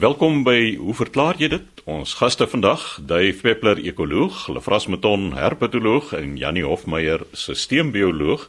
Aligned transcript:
Welkom 0.00 0.46
by 0.46 0.78
Hoe 0.80 0.94
verklaar 0.96 1.36
jy 1.36 1.50
dit? 1.52 1.80
Ons 1.84 2.14
gaste 2.16 2.46
vandag, 2.48 2.80
Dave 3.04 3.42
Peppler, 3.44 3.76
ekoloog, 3.84 4.46
Lefras 4.48 4.86
Meton, 4.88 5.34
herpetoloog 5.36 6.14
en 6.16 6.38
Janie 6.40 6.62
Hofmeyer, 6.64 7.26
sisteembioloog. 7.36 8.46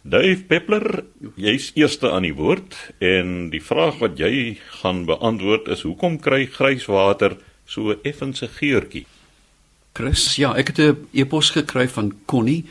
Dave 0.00 0.46
Peppler, 0.48 1.02
jy's 1.36 1.66
eerste 1.76 2.08
aan 2.08 2.24
die 2.24 2.32
woord 2.32 2.72
en 3.04 3.50
die 3.52 3.60
vraag 3.60 3.98
wat 4.00 4.16
jy 4.16 4.54
gaan 4.78 5.02
beantwoord 5.10 5.68
is 5.76 5.84
hoekom 5.84 6.16
kry 6.24 6.46
grijswater 6.54 7.36
so 7.68 7.98
effense 8.00 8.48
geurtjie? 8.56 9.04
Chris, 9.92 10.24
ja, 10.40 10.54
ek 10.56 10.72
het 10.72 10.80
'n 10.80 11.08
e-pos 11.12 11.50
gekry 11.50 11.84
van 11.88 12.14
Connie 12.24 12.64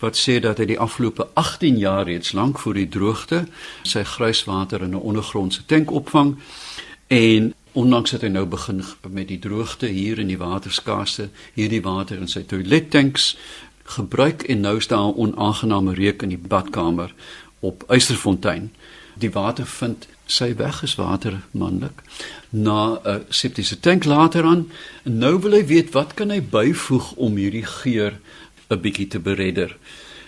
wat 0.00 0.20
sê 0.20 0.40
dat 0.40 0.58
hy 0.58 0.66
die 0.76 0.78
afgelope 0.78 1.28
18 1.34 1.78
jaar 1.78 2.04
reeds 2.04 2.32
lank 2.32 2.58
voor 2.58 2.74
die 2.74 2.88
droogte 2.88 3.46
sy 3.82 4.04
grijswater 4.04 4.82
in 4.82 4.92
'n 4.92 5.00
ondergrondse 5.00 5.64
tank 5.64 5.90
opvang 5.90 6.36
en 7.08 7.54
ondanks 7.72 8.10
dat 8.10 8.20
hy 8.20 8.28
nou 8.28 8.46
begin 8.46 8.82
met 9.08 9.28
die 9.28 9.38
droogte 9.38 9.86
hier 9.86 10.18
in 10.18 10.26
die 10.26 10.38
waterskaarste, 10.38 11.28
hierdie 11.54 11.82
water 11.82 12.20
in 12.20 12.28
sy 12.28 12.42
toilettanks 12.42 13.36
gebruik 13.96 14.42
en 14.42 14.60
nou 14.60 14.80
staan 14.80 15.12
'n 15.12 15.18
onaangename 15.18 15.94
reuk 15.94 16.22
in 16.22 16.28
die 16.28 16.38
badkamer 16.48 17.14
op 17.60 17.84
Eysterfontein. 17.88 18.72
Die 19.14 19.30
water 19.30 19.66
vind 19.66 20.06
sy 20.26 20.54
weg 20.56 20.82
is 20.82 20.94
water 20.94 21.40
manlik 21.50 22.02
na 22.50 23.00
'n 23.04 23.24
septiese 23.28 23.80
tank 23.80 24.04
later 24.04 24.44
aan. 24.44 24.70
En 25.02 25.18
nou 25.18 25.40
wil 25.40 25.52
hy 25.52 25.66
weet 25.66 25.90
wat 25.90 26.14
kan 26.14 26.30
hy 26.30 26.40
byvoeg 26.40 27.12
om 27.12 27.36
hierdie 27.36 27.66
geur 27.66 28.18
'n 28.68 28.80
bietjie 28.80 29.08
te 29.08 29.18
beredder. 29.18 29.76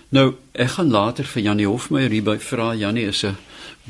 Nou, 0.08 0.34
ek 0.52 0.68
gaan 0.68 0.90
later 0.90 1.24
vir 1.24 1.42
Janie 1.42 1.66
Hofmeyer 1.66 2.10
hierby 2.10 2.38
vra. 2.38 2.74
Janie 2.74 3.06
is 3.06 3.24
'n 3.24 3.36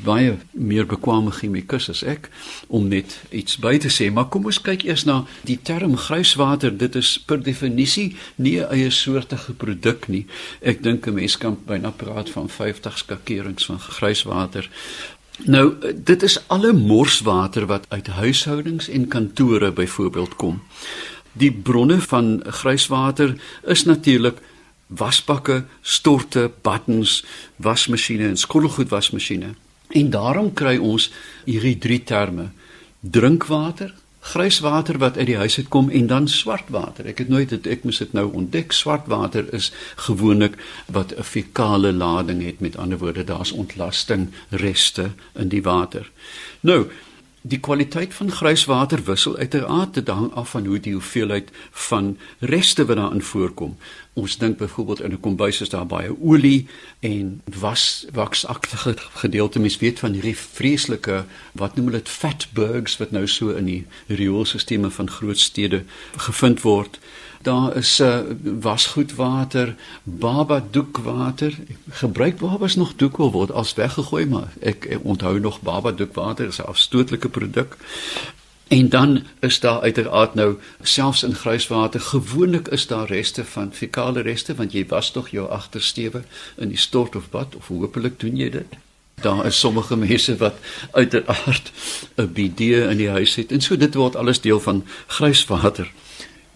baie 0.03 0.35
meer 0.51 0.85
bekwame 0.85 1.31
chemikus 1.31 1.87
as 1.89 2.03
ek 2.03 2.27
om 2.67 2.89
net 2.91 3.15
iets 3.31 3.57
by 3.61 3.77
te 3.79 3.89
sê, 3.93 4.09
maar 4.11 4.27
kom 4.31 4.47
ons 4.49 4.59
kyk 4.61 4.83
eers 4.87 5.05
na 5.07 5.21
die 5.47 5.57
term 5.57 5.95
grijswater. 5.97 6.73
Dit 6.75 6.95
is 6.99 7.15
per 7.17 7.39
definisie 7.43 8.15
nie 8.35 8.59
'n 8.59 8.71
eie 8.71 8.89
soortige 8.89 9.53
produk 9.53 10.07
nie. 10.07 10.25
Ek 10.61 10.83
dink 10.83 11.07
'n 11.07 11.13
mens 11.13 11.37
kan 11.37 11.57
byna 11.65 11.91
praat 11.91 12.29
van 12.29 12.49
50 12.49 12.97
skakerings 12.97 13.65
van 13.65 13.79
grijswater. 13.79 14.69
Nou, 15.43 15.75
dit 15.95 16.23
is 16.23 16.39
alle 16.47 16.73
morswater 16.73 17.65
wat 17.65 17.85
uit 17.89 18.07
huishoudings 18.07 18.89
en 18.89 19.07
kantore 19.07 19.71
byvoorbeeld 19.71 20.35
kom. 20.35 20.61
Die 21.33 21.51
bronne 21.51 22.01
van 22.01 22.43
grijswater 22.45 23.35
is 23.63 23.83
natuurlik 23.83 24.37
wasbakke, 24.87 25.65
storte, 25.81 26.51
baddens, 26.61 27.25
wasmasjiene 27.55 28.27
en 28.27 28.37
skottelgoedwasmasjiene. 28.37 29.55
En 29.95 30.09
daarom 30.11 30.53
kry 30.53 30.75
ons 30.77 31.07
hierdie 31.47 31.77
drie 31.79 32.01
terme: 32.03 32.49
drinkwater, 32.99 33.93
grijswater 34.25 34.97
wat 34.97 35.17
uit 35.17 35.29
die 35.29 35.37
huis 35.37 35.57
uit 35.57 35.69
kom 35.69 35.89
en 35.89 36.07
dan 36.09 36.27
swartwater. 36.27 37.05
Ek 37.05 37.21
het 37.23 37.29
nooit 37.29 37.49
dit 37.53 37.67
ek 37.69 37.85
moes 37.85 38.01
dit 38.01 38.13
nou 38.17 38.25
ontdek. 38.33 38.73
Swartwater 38.73 39.47
is 39.53 39.71
gewoonlik 40.07 40.57
wat 40.91 41.13
'n 41.15 41.23
fekale 41.23 41.93
lading 41.93 42.43
het. 42.43 42.59
Met 42.59 42.77
ander 42.77 42.97
woorde, 42.97 43.23
daar's 43.23 43.51
ontlasting 43.51 44.31
reste 44.49 45.11
in 45.35 45.47
die 45.47 45.61
water. 45.61 46.11
Nou, 46.59 46.89
Die 47.45 47.59
kwaliteit 47.59 48.13
van 48.13 48.31
grijswater 48.31 49.03
wissel 49.03 49.37
uiteraard 49.37 49.93
te 49.93 50.11
hang 50.11 50.31
af 50.33 50.49
van 50.49 50.65
hoe 50.65 50.79
die 50.79 50.93
hoeveelheid 50.93 51.51
van 51.71 52.17
reste 52.39 52.85
wat 52.85 52.97
daarin 52.97 53.21
voorkom. 53.21 53.75
Ons 54.13 54.37
dink 54.37 54.57
byvoorbeeld 54.57 55.01
in 55.01 55.11
'n 55.11 55.19
kombuis 55.19 55.61
is 55.61 55.69
daar 55.69 55.85
baie 55.85 56.21
olie 56.21 56.67
en 56.99 57.41
was 57.59 58.05
waksagtige 58.13 58.95
gedeelte 58.97 59.59
mens 59.59 59.77
weet 59.77 59.99
van 59.99 60.13
hierdie 60.13 60.37
vreeslike 60.37 61.25
wat 61.51 61.75
noem 61.75 61.85
hulle 61.85 61.97
dit 61.97 62.09
fatbergs 62.09 62.97
wat 62.97 63.11
nou 63.11 63.27
so 63.27 63.49
in 63.49 63.65
die 63.65 63.85
rioolstelsels 64.07 64.95
van 64.95 65.09
groot 65.09 65.39
stede 65.39 65.83
gevind 66.15 66.61
word 66.61 66.99
daar 67.45 67.75
is 67.75 67.99
uh, 67.99 68.19
wasgoedwater, 68.59 69.75
baba 70.03 70.63
doekwater. 70.71 71.57
Gebruik 71.89 72.37
babas 72.37 72.75
nog 72.75 72.95
doek 72.95 73.17
wil 73.17 73.31
word 73.31 73.51
as 73.51 73.73
weggegooi 73.73 74.25
maar 74.25 74.53
ek, 74.59 74.85
ek 74.85 75.03
onthou 75.03 75.39
nog 75.39 75.61
baba 75.61 75.91
doekwater 75.91 76.47
is 76.47 76.57
'n 76.61 76.71
afstootlike 76.73 77.29
produk. 77.29 77.77
En 78.67 78.89
dan 78.89 79.23
is 79.39 79.59
daar 79.59 79.81
uiteraard 79.81 80.33
nou 80.33 80.57
selfs 80.81 81.23
in 81.23 81.35
grijswater 81.35 82.01
gewoonlik 82.01 82.67
is 82.67 82.87
daar 82.87 83.07
reste 83.07 83.45
van 83.45 83.73
fekale 83.73 84.21
reste 84.21 84.55
want 84.55 84.71
jy 84.71 84.85
was 84.87 85.11
tog 85.11 85.29
jou 85.29 85.49
agtersteewe 85.49 86.23
in 86.57 86.69
die 86.69 86.77
stort 86.77 87.15
of 87.15 87.29
bad 87.29 87.55
of 87.55 87.67
hopelik 87.67 88.19
doen 88.19 88.35
jy 88.35 88.49
dit. 88.49 88.77
Daar 89.21 89.45
is 89.45 89.59
sommige 89.59 89.95
mense 89.95 90.37
wat 90.37 90.57
uiteraard 90.91 91.71
'n 92.15 92.31
bidet 92.33 92.89
in 92.89 92.97
die 92.97 93.09
huis 93.09 93.35
het 93.35 93.51
en 93.51 93.61
so 93.61 93.77
dit 93.77 93.93
word 93.93 94.15
alles 94.15 94.41
deel 94.41 94.59
van 94.59 94.83
grijswater. 95.07 95.91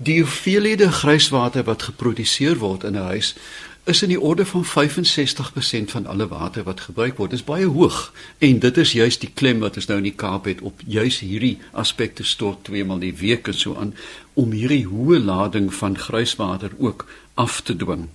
Die 0.02 0.20
hoeveelhede 0.20 0.92
grijswater 0.92 1.64
wat 1.64 1.84
geproduseer 1.84 2.58
word 2.58 2.84
in 2.84 2.96
'n 2.96 3.04
huis 3.12 3.36
is 3.84 4.02
in 4.02 4.10
die 4.10 4.22
orde 4.22 4.46
van 4.46 4.66
65% 4.66 5.92
van 5.92 6.06
alle 6.06 6.28
water 6.28 6.64
wat 6.64 6.80
gebruik 6.82 7.18
word. 7.18 7.30
Dit 7.30 7.40
is 7.40 7.46
baie 7.46 7.66
hoog 7.66 8.14
en 8.38 8.59
dit 8.59 8.78
is 8.78 8.92
juis 8.92 9.20
die 9.20 9.32
klem 9.34 9.59
wat 9.59 9.76
ons 9.76 9.86
nou 9.86 9.98
in 9.98 10.04
die 10.04 10.16
Kaap 10.16 10.46
het 10.46 10.62
op 10.62 10.82
juis 10.86 11.20
hierdie 11.20 11.58
aspekte 11.72 12.24
stort 12.24 12.64
twee 12.64 12.86
maal 12.86 13.00
die 13.00 13.16
week 13.16 13.48
en 13.48 13.54
so 13.54 13.76
aan 13.76 13.96
om 14.34 14.52
hierdie 14.52 14.86
hoë 14.86 15.20
lading 15.20 15.74
van 15.74 15.98
grijswater 15.98 16.72
ook 16.78 17.06
af 17.34 17.62
te 17.62 17.76
dwing. 17.76 18.08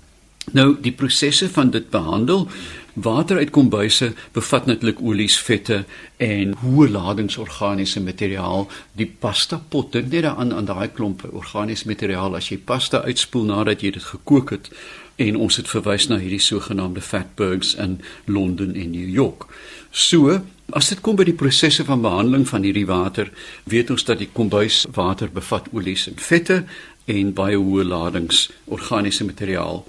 Nou 0.53 0.77
die 0.81 0.93
prosesse 0.93 1.51
van 1.51 1.71
dit 1.71 1.91
behandel 1.91 2.49
water 2.95 3.39
uit 3.39 3.51
kombuise 3.51 4.13
bevat 4.33 4.67
natuurlik 4.67 5.01
olies, 5.03 5.39
vette 5.39 5.85
en 6.17 6.55
hoë 6.63 6.89
ladings 6.91 7.37
organiese 7.37 8.01
materiaal. 8.01 8.69
Die 8.99 9.07
pasta 9.07 9.59
pot 9.59 9.93
dink 9.93 10.11
net 10.13 10.25
daaraan 10.25 10.55
aan 10.55 10.69
daai 10.71 10.89
klompe 10.95 11.31
organiese 11.33 11.89
materiaal 11.91 12.37
as 12.37 12.51
jy 12.51 12.59
pasta 12.59 13.03
uitspoel 13.05 13.49
nadat 13.51 13.83
jy 13.83 13.95
dit 13.99 14.11
gekook 14.13 14.55
het 14.55 14.71
en 15.17 15.37
ons 15.39 15.57
het 15.57 15.69
verwys 15.71 16.09
na 16.11 16.19
hierdie 16.19 16.43
sogenaamde 16.43 17.01
fatbergs 17.01 17.75
in 17.79 18.01
Londen 18.27 18.75
en 18.75 18.91
New 18.91 19.09
York. 19.09 19.47
So 19.91 20.41
As 20.73 20.89
dit 20.89 21.01
kom 21.05 21.19
by 21.19 21.27
die 21.29 21.37
prosesse 21.37 21.85
van 21.85 22.01
behandeling 22.01 22.47
van 22.49 22.65
hierdie 22.65 22.87
water, 22.89 23.29
weet 23.69 23.91
ons 23.93 24.07
dat 24.09 24.23
die 24.23 24.31
kombuiswater 24.33 25.29
bevat 25.29 25.69
olies 25.77 26.07
en 26.09 26.17
vette 26.17 26.63
en 27.05 27.33
baie 27.37 27.59
hoë 27.61 27.85
ladings 27.85 28.47
organiese 28.73 29.27
materiaal. 29.29 29.83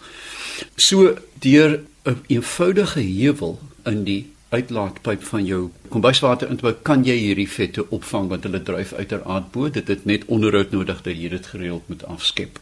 So 0.76 1.16
deur 1.40 1.80
'n 2.06 2.22
eenvoudige 2.28 3.00
heuwel 3.00 3.60
in 3.84 4.04
die 4.04 4.34
uitlaatpyp 4.50 5.24
van 5.24 5.46
jou 5.46 5.62
kombuiswater 5.90 6.50
intebou 6.50 6.74
kan 6.88 7.04
jy 7.04 7.16
hierdie 7.18 7.50
vette 7.50 7.86
opvang 7.98 8.30
want 8.30 8.46
hulle 8.48 8.62
dryf 8.68 8.94
uiteraard 8.94 9.52
bo 9.56 9.70
dit 9.78 9.88
het 9.88 10.06
net 10.06 10.28
onderhoud 10.38 10.72
nodig 10.72 11.02
dat 11.08 11.18
jy 11.18 11.30
dit 11.34 11.50
gereeld 11.54 11.90
moet 11.90 12.06
afskep. 12.06 12.60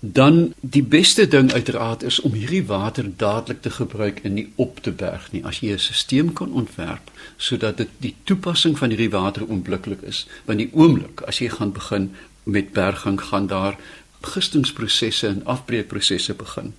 Dan 0.00 0.54
die 0.60 0.82
beste 0.82 1.28
ding 1.28 1.52
uiteraard 1.52 2.02
is 2.08 2.20
om 2.20 2.32
hierdie 2.32 2.64
water 2.66 3.10
dadelik 3.16 3.60
te 3.62 3.70
gebruik 3.70 4.20
en 4.24 4.34
nie 4.34 4.46
op 4.56 4.80
te 4.80 4.92
berg 4.92 5.26
nie. 5.32 5.44
As 5.44 5.60
jy 5.60 5.72
'n 5.72 5.78
stelsel 5.78 6.32
kan 6.32 6.52
ontwerp 6.52 7.10
sodat 7.36 7.76
dit 7.76 7.88
die 7.98 8.14
toepassing 8.24 8.78
van 8.78 8.88
hierdie 8.88 9.10
water 9.10 9.46
onmiddellik 9.46 10.02
is, 10.02 10.26
want 10.44 10.58
die 10.58 10.70
oomblik 10.72 11.20
as 11.20 11.38
jy 11.38 11.48
gaan 11.48 11.72
begin 11.72 12.10
met 12.44 12.72
berging 12.72 13.20
gaan 13.20 13.46
daar 13.46 13.76
gistingsprosesse 14.20 15.26
en 15.26 15.44
afbreekprosesse 15.44 16.34
begin. 16.34 16.74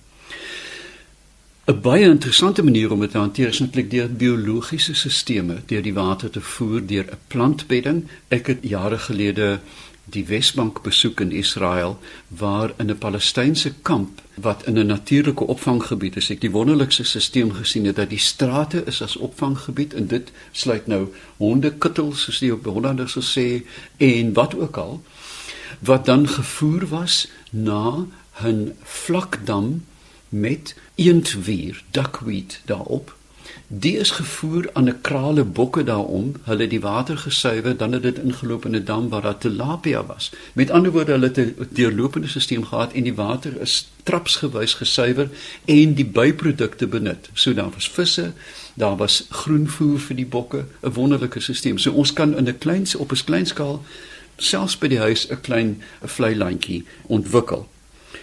'n 1.64 1.80
baie 1.80 2.04
interessante 2.04 2.62
manier 2.62 2.90
om 2.90 3.00
dit 3.00 3.10
te 3.10 3.18
hanteer 3.18 3.48
is 3.48 3.58
netlik 3.58 3.90
deur 3.90 4.08
biologiese 4.10 4.94
stelsels, 4.94 5.60
deur 5.66 5.82
die 5.82 5.94
water 5.94 6.30
te 6.30 6.40
voer 6.40 6.86
deur 6.86 7.04
'n 7.04 7.18
plantbedding. 7.26 8.08
Ek 8.28 8.46
het 8.46 8.58
jare 8.62 8.98
gelede 8.98 9.60
die 10.04 10.26
Wesbank 10.26 10.82
besoek 10.82 11.20
in 11.20 11.32
Israel 11.32 11.98
waar 12.28 12.72
in 12.76 12.90
'n 12.90 12.98
Palestynse 12.98 13.72
kamp 13.82 14.20
wat 14.34 14.66
in 14.66 14.78
'n 14.78 14.86
natuurlike 14.86 15.46
opvanggebied 15.46 16.16
is, 16.16 16.30
ek 16.30 16.40
die 16.40 16.50
wonderlikste 16.50 17.04
stelsel 17.04 17.50
gesien 17.50 17.84
het 17.84 17.96
dat 17.96 18.10
die 18.10 18.18
strate 18.18 18.82
is 18.86 19.02
as 19.02 19.16
opvanggebied 19.16 19.94
en 19.94 20.06
dit 20.06 20.32
sluit 20.50 20.86
nou 20.86 21.14
hondekuttels 21.36 22.22
soos 22.22 22.38
die 22.38 22.52
op 22.52 22.64
Hollanders 22.64 23.12
sal 23.12 23.22
sê 23.22 23.62
en 23.96 24.32
wat 24.32 24.54
ook 24.54 24.76
al 24.76 25.02
wat 25.78 26.06
dan 26.06 26.28
gevoer 26.28 26.88
was 26.88 27.28
na 27.50 28.06
'n 28.42 28.74
vlakdam 28.82 29.82
met 30.32 30.74
eendwier, 31.08 31.82
duckweed 31.90 32.60
daarop. 32.64 33.14
Die 33.66 33.96
is 33.96 34.10
gevoer 34.10 34.70
aan 34.72 34.88
'n 34.88 35.00
krale 35.00 35.44
bokke 35.44 35.84
daarom. 35.84 36.34
Hulle 36.42 36.60
het 36.60 36.70
die 36.70 36.80
water 36.80 37.18
gesuiwer, 37.18 37.76
dan 37.76 37.92
het 37.92 38.02
dit 38.02 38.18
ingeloop 38.18 38.64
in 38.64 38.76
'n 38.76 38.84
dam 38.84 39.08
waar 39.08 39.22
daar 39.22 39.38
tilapia 39.38 40.06
was. 40.06 40.32
Met 40.52 40.70
ander 40.70 40.92
woorde, 40.92 41.12
hulle 41.12 41.26
het 41.26 41.38
'n 41.38 41.68
deurlopende 41.70 42.28
stelsel 42.28 42.62
gehad 42.62 42.92
en 42.92 43.02
die 43.02 43.14
water 43.14 43.60
is 43.60 43.88
trapsgewys 44.02 44.74
gesuiwer 44.74 45.28
en 45.64 45.94
die 45.94 46.06
byprodukte 46.06 46.86
benut. 46.86 47.28
So 47.32 47.54
daar 47.54 47.70
was 47.74 47.88
visse, 47.88 48.32
daar 48.74 48.96
was 48.96 49.26
groenvoer 49.28 50.00
vir 50.00 50.16
die 50.16 50.26
bokke, 50.26 50.64
'n 50.80 50.92
wonderlike 50.92 51.40
stelsel. 51.40 51.78
So 51.78 51.92
ons 51.92 52.12
kan 52.12 52.36
in 52.36 52.48
'n 52.48 52.58
klein 52.58 52.86
op 52.96 53.12
'n 53.12 53.24
klein 53.24 53.46
skaal 53.46 53.82
selfs 54.36 54.78
by 54.78 54.88
die 54.88 54.98
huis 54.98 55.30
'n 55.30 55.40
klein 55.40 55.82
vlei 56.02 56.36
landjie 56.36 56.84
ontwikkel. 57.06 57.68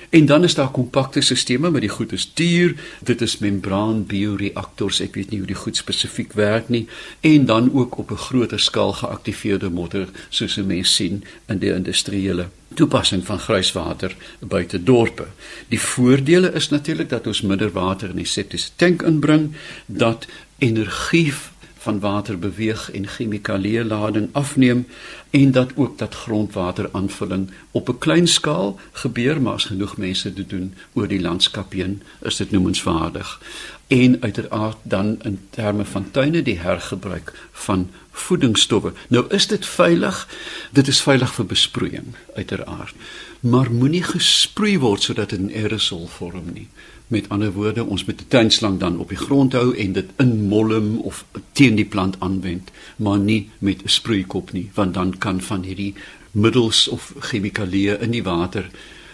En 0.10 0.26
dan 0.26 0.44
is 0.44 0.56
daar 0.56 0.72
kompakte 0.72 1.22
stelsels, 1.22 1.70
maar 1.72 1.82
die 1.82 1.90
goed 1.90 2.12
is 2.12 2.32
duur. 2.34 2.76
Dit 3.04 3.22
is 3.22 3.38
membraan 3.38 4.06
bioreaktors, 4.06 5.00
ek 5.06 5.16
weet 5.16 5.30
nie 5.30 5.40
hoe 5.40 5.48
die 5.48 5.58
goed 5.58 5.78
spesifiek 5.78 6.34
werk 6.34 6.70
nie, 6.70 6.88
en 7.22 7.46
dan 7.46 7.70
ook 7.74 7.98
op 7.98 8.12
'n 8.12 8.24
groter 8.28 8.60
skaal 8.60 8.94
geaktiveerde 8.94 9.70
modder 9.70 10.08
soos 10.30 10.58
'n 10.58 10.66
mens 10.66 10.96
sien 10.96 11.24
in 11.48 11.58
die 11.58 11.74
industriële 11.74 12.50
toepassing 12.74 13.26
van 13.26 13.40
grijswater 13.40 14.16
buite 14.40 14.84
dorpe. 14.84 15.28
Die 15.68 15.80
voordele 15.80 16.54
is 16.54 16.70
natuurlik 16.70 17.10
dat 17.10 17.28
ons 17.28 17.42
minder 17.42 17.72
water 17.72 18.10
in 18.10 18.16
die 18.16 18.26
septiese 18.26 18.70
tank 18.76 19.02
inbring, 19.02 19.52
dat 19.86 20.28
energie 20.58 21.34
van 21.80 22.00
water 22.00 22.40
beweeg 22.40 22.92
en 22.92 23.08
chemikalieë 23.08 23.84
lading 23.84 24.30
afneem 24.32 24.88
en 25.30 25.52
dat 25.52 25.72
ook 25.76 25.98
dat 25.98 26.16
grondwateraanvulling 26.16 27.50
op 27.72 27.90
'n 27.90 27.98
klein 27.98 28.28
skaal 28.28 28.80
gebeur 28.92 29.42
maar 29.42 29.54
as 29.54 29.66
genoeg 29.66 29.98
mense 29.98 30.34
dit 30.34 30.50
doen 30.50 30.74
oor 30.94 31.08
die 31.08 31.22
landskap 31.22 31.74
heen 31.74 32.02
is 32.22 32.36
dit 32.36 32.52
noemenswaardig. 32.52 33.42
En 33.88 34.22
uiteraard 34.22 34.78
dan 34.82 35.18
in 35.22 35.40
terme 35.50 35.86
van 35.86 36.12
tuine 36.12 36.42
die 36.42 36.60
hergebruik 36.60 37.34
van 37.52 37.90
voedingsstowwe. 38.12 38.94
Nou 39.08 39.26
is 39.30 39.48
dit 39.48 39.66
veilig? 39.66 40.28
Dit 40.72 40.88
is 40.88 41.02
veilig 41.02 41.34
vir 41.34 41.46
besproeiing 41.46 42.16
uiteraard. 42.36 42.96
Maar 43.40 43.72
moenie 43.72 44.04
gesproei 44.04 44.80
word 44.80 45.02
sodat 45.02 45.30
dit 45.30 45.40
'n 45.40 45.52
aerosol 45.54 46.08
vorm 46.08 46.52
nie 46.54 46.68
Met 47.10 47.30
ander 47.34 47.52
woorde, 47.52 47.84
ons 47.84 48.04
moet 48.06 48.20
die 48.22 48.28
tuinslang 48.30 48.78
dan 48.80 49.00
op 49.02 49.10
die 49.10 49.18
grond 49.18 49.56
hou 49.58 49.72
en 49.74 49.96
dit 49.96 50.10
inmolm 50.22 51.00
of 51.10 51.24
teen 51.58 51.78
die 51.80 51.88
plant 51.90 52.20
aanwend, 52.22 52.70
maar 53.02 53.18
nie 53.18 53.50
met 53.66 53.82
'n 53.84 53.90
sproeikop 53.90 54.52
nie, 54.54 54.70
want 54.74 54.94
dan 54.94 55.18
kan 55.18 55.42
van 55.42 55.64
hierdie 55.64 55.94
middels 56.32 56.88
of 56.88 57.14
chemikalieë 57.20 57.98
in 58.02 58.12
die 58.12 58.24
water 58.24 58.70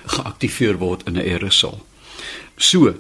geaktiveer 0.06 0.78
word 0.78 1.08
in 1.08 1.18
'n 1.18 1.24
aerosol. 1.24 1.86
So, 2.58 2.94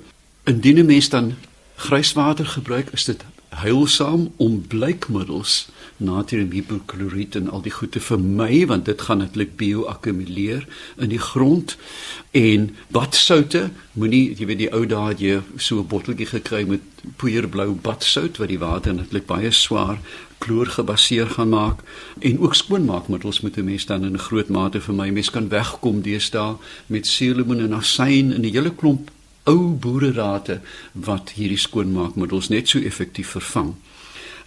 indien 0.43 0.79
'n 0.79 0.85
mens 0.85 1.09
dan 1.09 1.35
grijswater 1.75 2.45
gebruik, 2.45 2.89
is 2.91 3.05
dit 3.05 3.25
heilsaam 3.55 4.31
om 4.37 4.59
blykmiddels 4.67 5.67
natriumhipokloriet 5.97 7.35
en 7.39 7.49
al 7.49 7.61
die 7.63 7.71
goed 7.71 7.93
te 7.95 8.01
vermy 8.03 8.65
want 8.67 8.85
dit 8.89 9.01
gaan 9.07 9.21
netlik 9.23 9.55
bioakkumuleer 9.59 10.65
in 10.99 11.13
die 11.13 11.21
grond. 11.21 11.77
En 12.35 12.67
badsoute 12.91 13.69
moenie 13.93 14.35
jy 14.35 14.49
weet 14.49 14.63
die 14.65 14.71
ou 14.75 14.83
dae 14.89 15.13
het 15.13 15.23
jy 15.23 15.39
so 15.55 15.79
'n 15.79 15.87
botteltjie 15.87 16.27
gekry 16.27 16.65
met 16.67 16.81
poeierblou 17.15 17.71
badsout 17.87 18.37
wat 18.37 18.51
die 18.51 18.59
water 18.59 18.93
netlik 18.93 19.25
baie 19.25 19.51
swaar 19.51 19.99
kloor 20.37 20.67
gebaseer 20.67 21.29
gaan 21.29 21.49
maak. 21.49 21.79
En 22.19 22.39
ook 22.39 22.55
skoonmaakmiddels 22.55 23.41
moet 23.41 23.57
'n 23.57 23.63
mens 23.63 23.85
dan 23.85 24.03
in 24.03 24.13
'n 24.13 24.27
groot 24.27 24.49
mate 24.49 24.81
vermy. 24.81 25.09
Mens 25.09 25.29
kan 25.29 25.49
wegkom 25.49 26.01
deesdae 26.01 26.57
met 26.87 27.07
seelemoen 27.07 27.59
en 27.59 27.73
asyn 27.73 28.33
in 28.33 28.41
'n 28.41 28.53
hele 28.53 28.75
klomp 28.75 29.11
ou 29.45 29.75
boererate 29.81 30.59
wat 31.07 31.35
hierdie 31.37 31.59
skoonmaakmiddels 31.61 32.49
net 32.53 32.71
so 32.71 32.79
effektief 32.79 33.35
vervang 33.37 33.75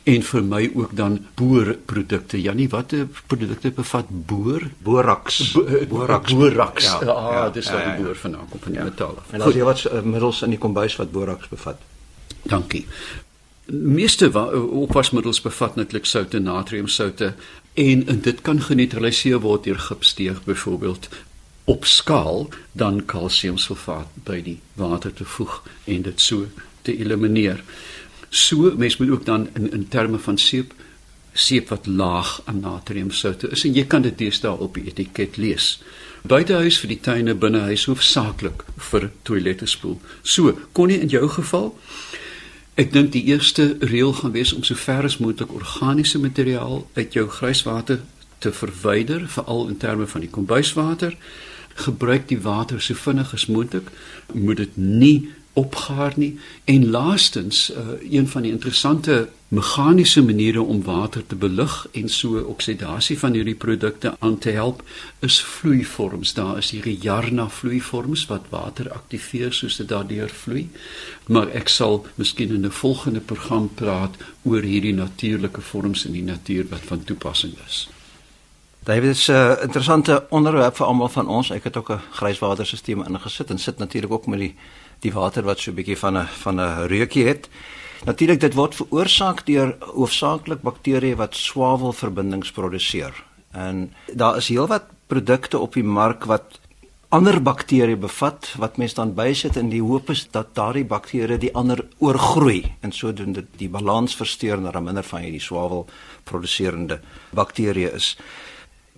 en 0.09 0.25
vir 0.25 0.45
my 0.45 0.63
ook 0.75 0.95
dan 0.97 1.19
boerprodukte. 1.37 2.41
Jannie, 2.41 2.69
watter 2.73 3.07
produkte 3.27 3.71
bevat 3.77 4.09
boer? 4.09 4.71
Borax. 4.83 5.53
Borax. 5.89 6.33
Borax. 6.33 6.85
Ja, 6.85 7.13
ah, 7.13 7.33
ja, 7.33 7.45
dis 7.53 7.71
wat 7.73 7.85
die 7.85 8.03
boer 8.03 8.17
vanaand 8.17 8.51
kom 8.51 8.63
van 8.65 8.73
die 8.73 8.81
ja. 8.81 8.89
metaal. 8.89 9.19
En 9.37 9.45
as 9.45 9.59
jy 9.59 9.67
wat 9.69 9.85
uh, 9.85 10.03
middels 10.03 10.43
in 10.47 10.55
die 10.57 10.61
kombuis 10.61 10.97
wat 11.01 11.13
borax 11.13 11.51
bevat. 11.53 11.83
Dankie. 12.49 12.87
Meeste 13.69 14.31
opwasmiddels 14.33 15.43
bevat 15.45 15.77
netlik 15.77 16.09
soutte, 16.09 16.41
natriumsoutte 16.41 17.35
en, 17.77 18.07
en 18.09 18.21
dit 18.25 18.41
kan 18.41 18.63
geneutraliseer 18.65 19.43
word 19.45 19.69
deur 19.69 19.83
gipsteeg 19.91 20.41
byvoorbeeld 20.47 21.11
op 21.69 21.85
skaal 21.85 22.49
dan 22.73 23.03
kalsiumsulfaat 23.05 24.09
by 24.25 24.41
die 24.43 24.59
water 24.81 25.13
te 25.13 25.25
voeg 25.25 25.61
en 25.85 26.05
dit 26.07 26.21
so 26.21 26.47
te 26.83 26.95
elimineer. 26.97 27.61
So 28.29 28.73
mens 28.77 28.97
moet 28.97 29.11
ook 29.11 29.27
dan 29.27 29.49
in 29.55 29.73
in 29.73 29.89
terme 29.89 30.19
van 30.19 30.39
seep 30.39 30.73
seep 31.33 31.69
wat 31.69 31.87
laag 31.87 32.41
aan 32.45 32.61
natriumsoute 32.61 33.51
is 33.55 33.65
en 33.65 33.75
jy 33.77 33.85
kan 33.87 34.03
dit 34.03 34.17
deesdae 34.19 34.57
op 34.59 34.75
die 34.75 34.89
etiket 34.89 35.37
lees. 35.37 35.77
Buitehuis 36.23 36.81
vir 36.83 36.89
die 36.89 37.01
tuine, 37.01 37.35
binnehuis 37.35 37.85
hoofsaaklik 37.87 38.65
vir 38.91 39.11
toilette 39.23 39.67
spoel. 39.67 40.01
So, 40.23 40.57
kon 40.73 40.91
nie 40.91 40.99
in 40.99 41.13
jou 41.13 41.29
geval 41.29 41.75
Ek 42.79 42.93
dink 42.95 43.11
die 43.11 43.25
eerste 43.27 43.73
reël 43.83 44.13
gaan 44.15 44.31
wees 44.37 44.53
om 44.55 44.63
so 44.63 44.79
ver 44.79 45.03
as 45.03 45.17
moontlik 45.19 45.51
organiese 45.51 46.21
materiaal 46.23 46.85
uit 46.95 47.17
jou 47.17 47.25
grijswater 47.27 48.05
te 48.39 48.53
verwyder, 48.55 49.25
veral 49.29 49.67
in 49.69 49.77
terme 49.83 50.07
van 50.07 50.23
die 50.23 50.31
kombuiswater. 50.31 51.17
Gebruik 51.79 52.29
die 52.29 52.41
water 52.43 52.81
so 52.83 52.95
vinnig 52.95 53.35
as 53.35 53.47
moontlik. 53.47 53.91
Moet 54.35 54.65
dit 54.65 54.77
nie 54.77 55.19
opgaar 55.59 56.13
nie. 56.17 56.39
En 56.65 56.91
laastens 56.91 57.71
uh, 57.71 57.79
een 58.11 58.29
van 58.29 58.43
die 58.43 58.53
interessante 58.53 59.29
meganiese 59.49 60.23
maniere 60.23 60.63
om 60.63 60.83
water 60.85 61.27
te 61.27 61.37
belug 61.37 61.89
en 61.93 62.09
so 62.09 62.41
oksidasie 62.53 63.19
van 63.19 63.33
hierdie 63.33 63.57
produkte 63.57 64.15
aan 64.19 64.39
te 64.39 64.51
help 64.51 64.83
is 65.25 65.41
vloeivorms. 65.41 66.35
Daar 66.35 66.59
is 66.63 66.71
hierdie 66.71 66.99
Jarna 67.01 67.49
vloeivorms 67.49 68.27
wat 68.31 68.51
water 68.55 68.93
aktiveer 68.93 69.53
soos 69.53 69.81
dit 69.81 69.89
daardeur 69.89 70.31
vloei. 70.45 70.69
Maar 71.27 71.51
ek 71.63 71.73
sal 71.73 72.05
miskien 72.15 72.55
in 72.55 72.67
'n 72.67 72.81
volgende 72.85 73.21
program 73.21 73.71
praat 73.75 74.17
oor 74.43 74.63
hierdie 74.63 74.95
natuurlike 74.95 75.61
vorms 75.61 76.05
in 76.05 76.13
die 76.13 76.29
natuur 76.33 76.69
wat 76.69 76.85
van 76.93 77.05
toepassing 77.05 77.55
is 77.67 77.89
David 78.89 79.11
is 79.11 79.29
'n 79.29 79.33
uh, 79.33 79.63
interessante 79.63 80.27
onderwerp 80.31 80.77
vir 80.77 80.87
almal 80.87 81.09
van 81.09 81.29
ons. 81.29 81.51
Ek 81.51 81.65
het 81.65 81.77
ook 81.77 81.91
'n 81.91 82.01
grijswaterstelsel 82.11 83.05
ingesit 83.05 83.51
en 83.51 83.59
sit 83.59 83.79
natuurlik 83.79 84.11
ook 84.11 84.27
met 84.27 84.39
die 84.39 84.55
die 85.01 85.13
water 85.13 85.43
wat 85.43 85.59
so 85.59 85.71
'n 85.71 85.75
bietjie 85.75 85.99
van 85.99 86.17
'n 86.17 86.27
van 86.27 86.61
'n 86.61 86.87
reukie 86.87 87.27
het. 87.27 87.49
Natuurlik 88.05 88.41
dit 88.41 88.55
word 88.55 88.75
veroorsaak 88.75 89.47
deur 89.47 89.77
hoofsaaklik 89.81 90.63
bakterieë 90.63 91.17
wat 91.17 91.35
swavelverbindings 91.35 92.51
produseer. 92.53 93.25
En 93.53 93.93
daar 94.15 94.37
is 94.37 94.49
heelwat 94.49 94.85
produkte 95.07 95.59
op 95.59 95.73
die 95.73 95.85
mark 95.85 96.25
wat 96.25 96.61
ander 97.09 97.43
bakterieë 97.43 97.97
bevat 97.97 98.55
wat 98.59 98.77
mens 98.77 98.95
dan 98.95 99.15
bysit 99.15 99.57
in 99.57 99.69
die 99.69 99.83
hoop 99.83 100.11
is 100.11 100.29
dat 100.31 100.55
daardie 100.55 100.85
bakterieë 100.85 101.39
die 101.39 101.55
ander 101.55 101.87
oorgroei 101.99 102.75
en 102.81 102.93
sodoende 102.93 103.45
die 103.57 103.69
balans 103.69 104.17
versteur 104.17 104.61
na 104.61 104.81
minder 104.81 105.05
van 105.05 105.21
hierdie 105.21 105.41
swavel 105.41 105.87
produserende 106.25 107.01
bakterieë 107.31 107.95
is 107.95 108.17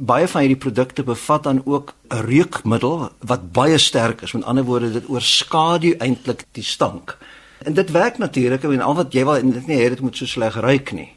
baie 0.00 0.28
van 0.28 0.40
hierdie 0.40 0.60
produkte 0.60 1.04
bevat 1.04 1.42
dan 1.44 1.62
ook 1.64 1.94
'n 2.08 2.24
reukmiddel 2.24 3.10
wat 3.20 3.52
baie 3.52 3.78
sterk 3.78 4.22
is. 4.22 4.32
Met 4.32 4.44
ander 4.44 4.64
woorde, 4.64 4.92
dit 4.92 5.08
oorskadu 5.08 5.94
eintlik 5.98 6.44
die 6.52 6.64
stank. 6.64 7.18
En 7.58 7.74
dit 7.74 7.90
werk 7.90 8.18
natuurlik, 8.18 8.64
en 8.64 8.80
al 8.80 8.94
wat 8.94 9.12
jy 9.12 9.24
wil 9.24 9.52
dit 9.52 9.66
nie 9.66 9.76
hê 9.76 9.88
dit 9.88 10.00
moet 10.00 10.16
so 10.16 10.26
sleg 10.26 10.54
ruik 10.54 10.92
nie. 10.92 11.12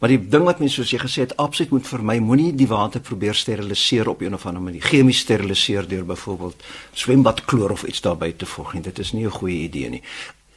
Maar 0.00 0.08
die 0.08 0.28
ding 0.28 0.44
wat 0.44 0.58
mense 0.58 0.74
soos 0.80 0.90
jy 0.90 0.98
gesê 0.98 1.26
het, 1.26 1.36
absoluut 1.36 1.70
moet 1.70 1.88
vermy, 1.88 2.18
moenie 2.18 2.54
die 2.56 2.68
water 2.68 3.00
probeer 3.00 3.34
steriliseer 3.34 4.08
op 4.08 4.20
een 4.20 4.34
of 4.34 4.46
ander 4.46 4.62
manier. 4.62 4.82
Chemies 4.82 5.18
steriliseer 5.18 5.88
deur 5.88 6.04
byvoorbeeld 6.04 6.62
swembadkloor 6.92 7.70
of 7.70 7.84
iets 7.84 8.00
daarbey 8.00 8.32
te 8.32 8.46
voeg 8.46 8.72
nie. 8.74 8.82
Dit 8.82 8.98
is 8.98 9.12
nie 9.12 9.26
'n 9.26 9.30
goeie 9.30 9.62
idee 9.68 9.88
nie. 9.88 10.02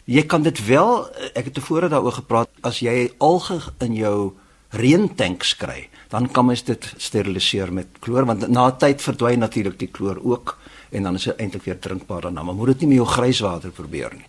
Jy 0.06 0.24
kan 0.24 0.44
dit 0.44 0.66
wel, 0.66 1.08
ek 1.34 1.46
het 1.46 1.54
tevore 1.54 1.90
daaroor 1.90 2.12
gepraat, 2.12 2.50
as 2.62 2.80
jy 2.80 3.12
alge 3.18 3.60
in 3.80 3.96
jou 3.96 4.34
reentanks 4.70 5.56
kry, 5.56 5.90
dan 6.14 6.30
kan 6.32 6.46
mens 6.46 6.62
dit 6.64 6.94
steriliseer 6.98 7.74
met 7.74 7.88
kloor 8.00 8.26
want 8.30 8.48
na 8.48 8.68
'n 8.70 8.78
tyd 8.78 9.02
verdwyn 9.02 9.40
natuurlik 9.40 9.80
die 9.80 9.88
kloor 9.88 10.20
ook 10.24 10.58
en 10.90 11.04
dan 11.04 11.16
is 11.16 11.24
dit 11.24 11.36
eintlik 11.36 11.64
weer 11.64 11.80
drinkbaar 11.80 12.22
dan 12.22 12.34
maar 12.34 12.56
moet 12.56 12.68
dit 12.68 12.80
nie 12.80 12.88
met 12.88 12.98
jou 12.98 13.08
grijswater 13.08 13.72
probeer 13.72 14.12
nie. 14.14 14.28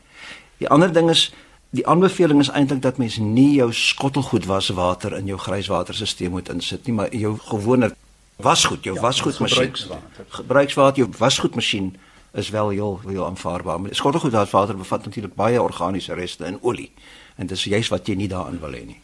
Die 0.59 0.69
ander 0.69 0.93
ding 0.93 1.11
is 1.11 1.33
die 1.71 1.87
aanbeveling 1.87 2.41
is 2.41 2.50
eintlik 2.50 2.83
dat 2.83 2.97
mens 2.97 3.17
nie 3.17 3.55
jou 3.55 3.73
skottelgoed 3.73 4.47
waswater 4.47 5.17
in 5.17 5.26
jou 5.26 5.38
grijswaterstelsel 5.38 6.31
moet 6.31 6.49
insit 6.49 6.87
nie 6.87 6.95
maar 6.95 7.14
jou 7.17 7.38
gewone 7.38 7.93
wasgoed, 8.37 8.85
jou 8.85 8.95
ja, 8.97 9.03
wasgoedmasjien. 9.03 9.73
Gebruikswater, 10.29 10.97
jou 10.97 11.11
wasgoedmasjien 11.19 11.97
is 12.33 12.49
wel 12.49 12.69
heel 12.69 13.00
heel 13.07 13.26
aanvaarbaar. 13.26 13.81
Skottelgoed 13.91 14.33
waswater 14.33 14.76
bevat 14.76 15.05
natuurlik 15.05 15.35
baie 15.35 15.62
organiese 15.62 16.14
reste 16.14 16.45
en 16.45 16.59
olie 16.62 16.93
en 17.37 17.47
dis 17.47 17.64
juist 17.64 17.91
wat 17.91 18.07
jy 18.07 18.14
nie 18.14 18.29
daarin 18.29 18.61
wil 18.61 18.73
hê 18.73 18.87
nie. 18.87 19.00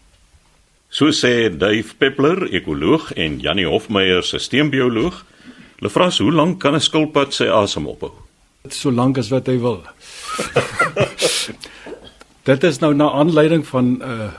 So 0.91 1.13
sê 1.15 1.49
Dave 1.49 1.95
Peppler, 1.99 2.49
ekoloog 2.51 3.13
en 3.17 3.39
Janie 3.39 3.67
Hofmeyer, 3.67 4.23
sisteembioloog. 4.27 5.15
Hulle 5.79 5.91
vra: 5.91 6.11
"Hoe 6.11 6.33
lank 6.33 6.61
kan 6.61 6.75
'n 6.75 6.81
skilpad 6.81 7.33
sy 7.33 7.47
asem 7.47 7.87
ophou?" 7.87 8.13
So 8.69 8.91
lank 8.91 9.19
as 9.19 9.31
wat 9.31 9.47
hy 9.47 9.59
wil. 9.59 9.83
Dit 12.51 12.65
is 12.65 12.81
nou 12.81 12.95
na 12.95 13.11
aanleiding 13.11 13.67
van 13.67 13.85
'n 13.85 14.03
uh, 14.03 14.31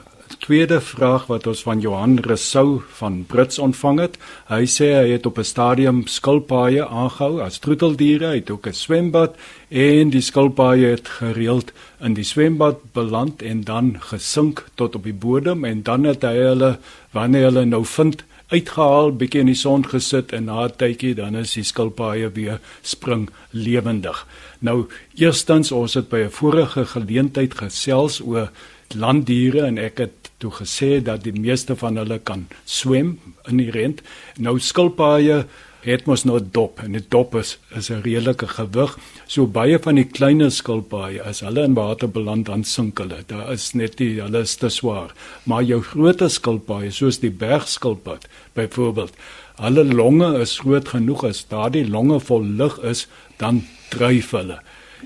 tweede 0.42 0.80
vraag 0.82 1.28
wat 1.30 1.46
ons 1.48 1.62
van 1.62 1.80
Johan 1.80 2.18
Resou 2.26 2.82
van 2.98 3.20
Brits 3.30 3.60
ontvang 3.62 4.00
het. 4.02 4.16
Hy 4.50 4.66
sê 4.66 4.88
hy 4.96 5.12
het 5.14 5.26
op 5.30 5.38
'n 5.38 5.46
stadium 5.46 6.08
skilpaaie 6.08 6.86
aangehou 6.86 7.42
as 7.42 7.60
troeteldiere, 7.60 8.28
hy 8.28 8.40
het 8.42 8.50
ook 8.50 8.68
'n 8.68 8.74
swembad 8.74 9.36
en 9.70 10.10
die 10.10 10.22
skilpaaie 10.22 10.86
het 10.86 11.08
gereeld 11.08 11.72
in 12.00 12.14
die 12.14 12.24
swembad 12.24 12.78
beland 12.94 13.42
en 13.42 13.62
dan 13.62 13.98
gesink 14.00 14.66
tot 14.76 14.96
op 14.96 15.04
die 15.04 15.14
bodem 15.14 15.66
en 15.66 15.84
dan 15.84 16.04
het 16.04 16.24
hy 16.24 16.36
hulle 16.36 16.80
wanneer 17.12 17.44
hulle 17.44 17.66
nou 17.66 17.86
vind 17.86 18.24
uitgehaal, 18.48 19.12
bietjie 19.16 19.40
in 19.40 19.46
die 19.46 19.56
son 19.56 19.86
gesit 19.88 20.34
en 20.34 20.46
na 20.46 20.66
'n 20.66 20.76
tydjie 20.78 21.16
dan 21.16 21.36
is 21.36 21.54
die 21.54 21.64
skilpaaie 21.64 22.32
weer 22.34 22.60
spring 22.82 23.30
lewendig. 23.52 24.28
Nou, 24.60 24.88
eerstens 25.16 25.72
ons 25.72 25.94
het 25.94 26.10
by 26.10 26.18
'n 26.26 26.30
vorige 26.30 26.86
geleentheid 26.86 27.54
gesels 27.54 28.22
oor 28.22 28.50
landdiere 28.96 29.66
en 29.66 29.78
ek 29.78 29.98
het 29.98 30.21
toe 30.42 30.52
gesê 30.58 31.00
dat 31.06 31.24
die 31.24 31.36
meeste 31.38 31.76
van 31.80 32.00
hulle 32.02 32.20
kan 32.20 32.48
swem 32.66 33.20
in 33.50 33.62
die 33.62 33.72
rent. 33.74 34.02
Nou 34.38 34.58
skilpaaie 34.60 35.44
het 35.82 36.06
mos 36.06 36.24
nou 36.26 36.38
'n 36.40 36.50
dop 36.54 36.80
en 36.80 36.96
'n 36.96 37.06
dop 37.10 37.36
is 37.36 37.58
is 37.76 37.90
'n 37.90 38.02
redelike 38.02 38.48
gewig. 38.48 38.98
So 39.28 39.48
baie 39.48 39.80
van 39.80 39.96
die 39.96 40.06
kleiner 40.06 40.52
skilpaaie 40.52 41.22
as 41.24 41.40
hulle 41.40 41.64
in 41.64 41.74
water 41.74 42.10
beland 42.10 42.46
dan 42.46 42.64
sink 42.64 42.98
hulle. 42.98 43.24
Daar 43.28 43.52
is 43.52 43.74
net 43.74 43.98
die 43.98 44.22
hulle 44.22 44.40
is 44.40 44.56
te 44.56 44.70
swaar. 44.70 45.14
Maar 45.44 45.64
jou 45.64 45.82
groter 45.82 46.30
skilpaaie 46.30 46.92
soos 46.92 47.20
die 47.20 47.32
bergskilpad 47.32 48.28
byvoorbeeld, 48.54 49.14
hulle 49.56 49.84
longe 49.84 50.40
is 50.40 50.60
groot 50.60 50.88
genoeg 50.88 51.24
as 51.24 51.46
daardie 51.48 51.90
longe 51.90 52.20
vol 52.20 52.44
lug 52.44 52.80
is, 52.84 53.08
dan 53.38 53.64
dryf 53.90 54.32
hulle. 54.32 54.60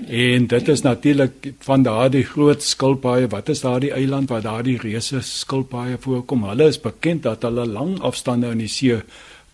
En 0.06 0.46
dit 0.46 0.68
is 0.68 0.82
natuurlik 0.82 1.54
van 1.64 1.82
daardie 1.82 2.24
groot 2.24 2.62
skilpaaie, 2.62 3.28
wat 3.28 3.48
is 3.48 3.60
daardie 3.60 3.92
eiland 3.92 4.28
waar 4.28 4.42
daardie 4.42 4.78
reuse 4.78 5.20
skilpaaie 5.20 5.96
voorkom? 6.00 6.44
Hulle 6.44 6.68
is 6.68 6.80
bekend 6.80 7.22
dat 7.22 7.42
hulle 7.42 7.66
lang 7.66 8.00
afstande 8.00 8.50
in 8.50 8.58
die 8.58 8.68
see 8.68 9.00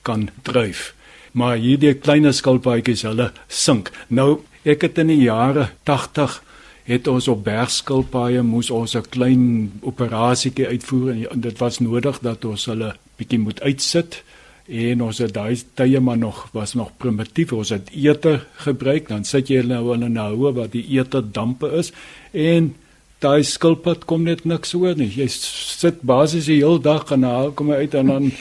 kan 0.02 0.28
dryf 0.42 0.92
maar 1.32 1.56
hierdie 1.60 1.94
kleiner 1.96 2.34
skilpaadjies 2.36 3.04
hulle 3.08 3.30
sink. 3.48 3.90
Nou 4.08 4.42
ek 4.68 4.86
het 4.86 5.00
in 5.02 5.12
die 5.12 5.22
jare 5.24 5.70
80 5.88 6.38
het 6.86 7.08
ons 7.08 7.28
op 7.30 7.44
bergskilpaaie 7.46 8.42
moes 8.42 8.70
ons 8.70 8.96
'n 8.96 9.08
klein 9.10 9.72
operasietjie 9.82 10.66
uitvoer 10.66 11.10
en 11.30 11.40
dit 11.40 11.58
was 11.58 11.78
nodig 11.78 12.18
dat 12.20 12.44
ons 12.44 12.66
hulle 12.66 12.94
bietjie 13.16 13.38
moet 13.38 13.60
uitsit 13.60 14.22
en 14.68 15.02
ons 15.02 15.18
het 15.18 15.32
daai 15.34 15.56
tye 15.74 16.00
maar 16.00 16.18
nog 16.18 16.48
was 16.52 16.74
nog 16.74 16.92
primitief 16.98 17.52
ons 17.52 17.70
het 17.74 17.90
eter 17.90 18.46
gebruik 18.66 19.08
dan 19.08 19.24
sit 19.24 19.48
jy 19.48 19.62
nou 19.62 19.94
in 19.94 20.04
'n 20.12 20.16
houe 20.16 20.52
wat 20.52 20.72
die 20.72 20.86
eter 20.98 21.22
dampe 21.32 21.70
is 21.78 21.92
en 22.32 22.74
daai 23.18 23.42
skilpad 23.42 24.04
kom 24.04 24.22
net 24.22 24.44
niks 24.44 24.72
hoor 24.72 24.94
nie 24.96 25.12
jy 25.16 25.28
sit 25.28 26.02
basies 26.02 26.46
die 26.46 26.62
hele 26.62 26.80
dag 26.80 27.10
en 27.12 27.20
dan 27.20 27.54
kom 27.54 27.70
uit 27.70 27.94
en 27.94 28.06
dan 28.06 28.32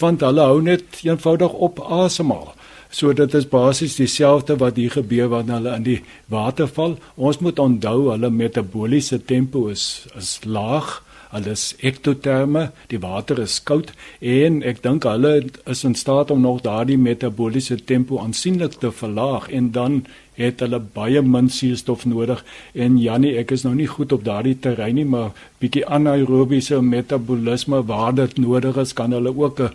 want 0.00 0.24
hulle 0.24 0.46
hou 0.48 0.62
net 0.64 1.02
eenvoudig 1.04 1.52
op 1.66 1.80
asemhaal. 1.80 2.54
So 2.90 3.12
dit 3.14 3.34
is 3.38 3.46
basies 3.46 3.98
dieselfde 4.00 4.56
wat 4.58 4.78
hier 4.80 4.90
gebeur 4.96 5.30
wanneer 5.30 5.60
hulle 5.60 5.76
in 5.78 5.86
die 5.86 6.00
water 6.32 6.68
val. 6.74 6.96
Ons 7.14 7.38
moet 7.44 7.60
onthou 7.62 8.10
hulle 8.10 8.30
metabooliese 8.34 9.20
tempo 9.24 9.68
is 9.70 10.06
is 10.18 10.38
laag. 10.44 10.98
Hulle 11.30 11.52
is 11.54 11.74
ektoterme, 11.86 12.70
die 12.90 12.98
water 12.98 13.38
is 13.38 13.60
koud 13.62 13.92
en 14.20 14.62
ek 14.66 14.82
dink 14.82 15.06
hulle 15.06 15.34
is 15.70 15.84
in 15.86 15.94
staat 15.94 16.32
om 16.34 16.42
nog 16.42 16.64
daardie 16.66 16.98
metabooliese 16.98 17.78
tempo 17.86 18.18
aansienlik 18.18 18.80
te 18.82 18.90
verlaag 18.90 19.46
en 19.54 19.70
dan 19.76 20.02
het 20.40 20.64
hulle 20.64 20.80
baie 20.94 21.22
min 21.22 21.50
suurstof 21.52 22.06
nodig. 22.08 22.42
En 22.74 22.98
Jannie 22.98 23.36
ek 23.38 23.54
is 23.56 23.64
nou 23.66 23.76
nie 23.76 23.88
goed 23.90 24.12
op 24.16 24.24
daardie 24.26 24.56
terrein 24.58 24.98
nie 24.98 25.06
maar 25.06 25.30
bietjie 25.62 25.86
anaerobiese 25.86 26.80
metabolisme 26.82 27.84
waar 27.86 28.14
dit 28.14 28.38
nodig 28.38 28.80
is 28.82 28.96
kan 28.96 29.12
hulle 29.14 29.34
ook 29.36 29.60
'n 29.60 29.74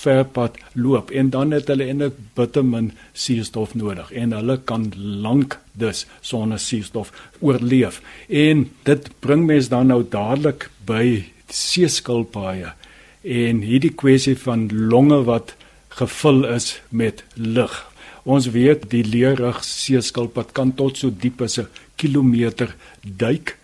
ver 0.00 0.24
pad 0.24 0.58
loop. 0.72 1.10
En 1.10 1.30
dan 1.30 1.52
het 1.56 1.68
hulle 1.68 1.86
eintlik 1.88 2.16
bitter 2.38 2.64
min 2.64 2.92
suurstof 3.12 3.74
nodig 3.74 4.12
en 4.12 4.32
hulle 4.36 4.58
kan 4.64 4.88
lank 4.96 5.58
dus 5.72 6.06
sonder 6.20 6.58
suurstof 6.58 7.12
oorleef. 7.40 8.00
En 8.28 8.68
dit 8.88 9.10
bring 9.20 9.46
mens 9.46 9.68
dan 9.68 9.92
nou 9.92 10.02
dadelik 10.08 10.70
by 10.86 11.24
seeskilpaaie 11.50 12.74
en 13.20 13.60
hierdie 13.66 13.92
kwessie 13.92 14.36
van 14.38 14.68
longe 14.72 15.22
wat 15.28 15.54
gevul 16.00 16.44
is 16.48 16.78
met 16.88 17.24
lug 17.34 17.90
Ons 18.28 18.50
weet 18.52 18.84
die 18.92 19.04
leerrug 19.04 19.62
seeskilpad 19.64 20.52
kan 20.56 20.74
tot 20.76 20.98
so 21.00 21.10
diep 21.10 21.40
as 21.42 21.58
'n 21.58 21.68
kilometer 21.96 22.74
duik 23.02 23.56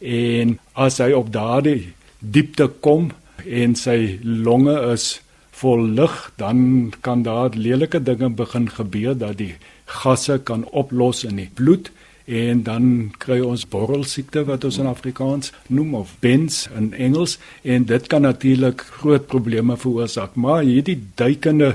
en 0.00 0.58
as 0.74 0.98
hy 0.98 1.10
op 1.12 1.32
daardie 1.32 1.92
diepte 2.18 2.68
kom 2.80 3.10
en 3.46 3.74
sy 3.74 4.18
longe 4.22 4.76
is 4.92 5.20
vol 5.54 5.86
lug, 5.96 6.32
dan 6.36 6.92
kan 7.00 7.22
daar 7.22 7.54
lelike 7.54 8.02
dinge 8.02 8.28
begin 8.28 8.68
gebeur 8.70 9.14
dat 9.18 9.38
die 9.38 9.54
gasse 9.86 10.40
kan 10.42 10.64
oplos 10.70 11.24
in 11.24 11.38
die 11.38 11.50
bloed 11.54 11.90
en 12.24 12.62
dan 12.64 12.86
kry 13.20 13.40
ons 13.44 13.66
borrelsiekte 13.68 14.46
wat 14.48 14.64
ons 14.64 14.78
in 14.80 14.88
Afrikaans 14.88 15.52
noem 15.68 15.94
of 16.00 16.14
bens 16.24 16.64
in 16.76 16.92
Engels 16.96 17.36
en 17.62 17.84
dit 17.84 18.06
kan 18.08 18.24
natuurlik 18.24 18.80
groot 19.00 19.26
probleme 19.28 19.76
veroorsaak. 19.76 20.34
Maar 20.34 20.64
hierdie 20.64 20.98
duikende 21.20 21.74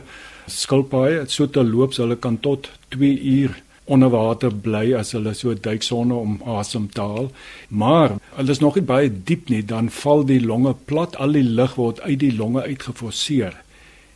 skilpaaie 0.49 1.27
so 1.29 1.45
te 1.45 1.63
loop 1.63 1.93
hulle 2.01 2.17
kan 2.17 2.39
tot 2.41 2.71
2 2.95 3.13
uur 3.37 3.53
onder 3.89 4.09
water 4.13 4.53
bly 4.53 4.93
as 4.97 5.13
hulle 5.17 5.33
so 5.37 5.53
duik 5.53 5.85
sonder 5.85 6.17
om 6.17 6.37
asem 6.57 6.89
te 6.93 7.01
haal. 7.01 7.29
Maar 7.69 8.17
hulle 8.35 8.53
is 8.53 8.61
nog 8.61 8.77
nie 8.77 8.85
baie 8.85 9.09
diep 9.09 9.49
nie, 9.49 9.63
dan 9.65 9.89
val 9.89 10.25
die 10.25 10.41
longe 10.41 10.75
plat, 10.89 11.17
al 11.17 11.33
die 11.37 11.45
lug 11.45 11.75
word 11.77 12.01
uit 12.05 12.19
die 12.21 12.35
longe 12.37 12.65
uitgeforseer. 12.65 13.57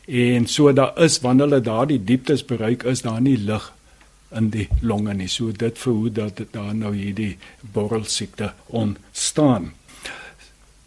En 0.06 0.48
so 0.48 0.74
daar 0.74 1.00
is 1.00 1.20
wanneer 1.20 1.48
hulle 1.48 1.62
daardie 1.62 2.04
dieptes 2.04 2.46
bereik 2.46 2.84
is 2.84 3.02
daar 3.02 3.22
nie 3.22 3.38
lug 3.38 3.72
in 4.36 4.50
die 4.50 4.68
longe 4.82 5.14
nie. 5.14 5.28
So 5.28 5.52
dit 5.52 5.78
verhoed 5.78 6.16
dat 6.16 6.42
daar 6.52 6.76
nou 6.76 6.96
hierdie 6.96 7.38
borrelsiekte 7.62 8.54
ontstaan. 8.66 9.72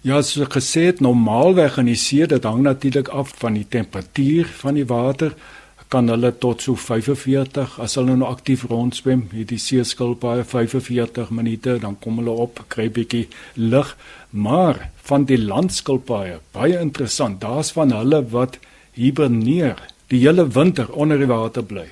Ja, 0.07 0.21
so 0.23 0.45
gesê 0.45 0.85
het 0.87 1.01
normaalweg 1.01 1.79
in 1.83 1.89
die 1.91 1.99
see, 1.99 2.27
dit 2.27 2.45
hang 2.45 2.63
natuurlik 2.63 3.09
af 3.09 3.33
van 3.41 3.57
die 3.59 3.67
temperatuur 3.69 4.47
van 4.61 4.77
die 4.79 4.87
water, 4.87 5.33
kan 5.89 6.11
hulle 6.11 6.33
tot 6.39 6.63
so 6.63 6.75
45 6.79 7.77
as 7.83 7.95
hulle 7.99 8.15
nou 8.19 8.29
aktief 8.29 8.65
rondswem, 8.71 9.25
hierdie 9.33 9.59
seeskilpaaie 9.63 10.45
45 10.47 11.31
minute, 11.35 11.79
dan 11.83 11.99
kom 12.03 12.21
hulle 12.21 12.35
op, 12.47 12.63
kry 12.71 12.87
bietjie 12.91 13.27
lug. 13.55 13.97
Maar 14.31 14.89
van 15.07 15.27
die 15.27 15.39
landskilpaaie, 15.43 16.41
baie 16.55 16.79
interessant, 16.83 17.41
daar's 17.43 17.73
van 17.75 17.95
hulle 17.95 18.23
wat 18.35 18.59
hiberneer 18.97 19.79
die 20.11 20.23
hele 20.25 20.49
winter 20.49 20.91
onder 20.93 21.21
die 21.21 21.31
water 21.31 21.63
bly 21.63 21.87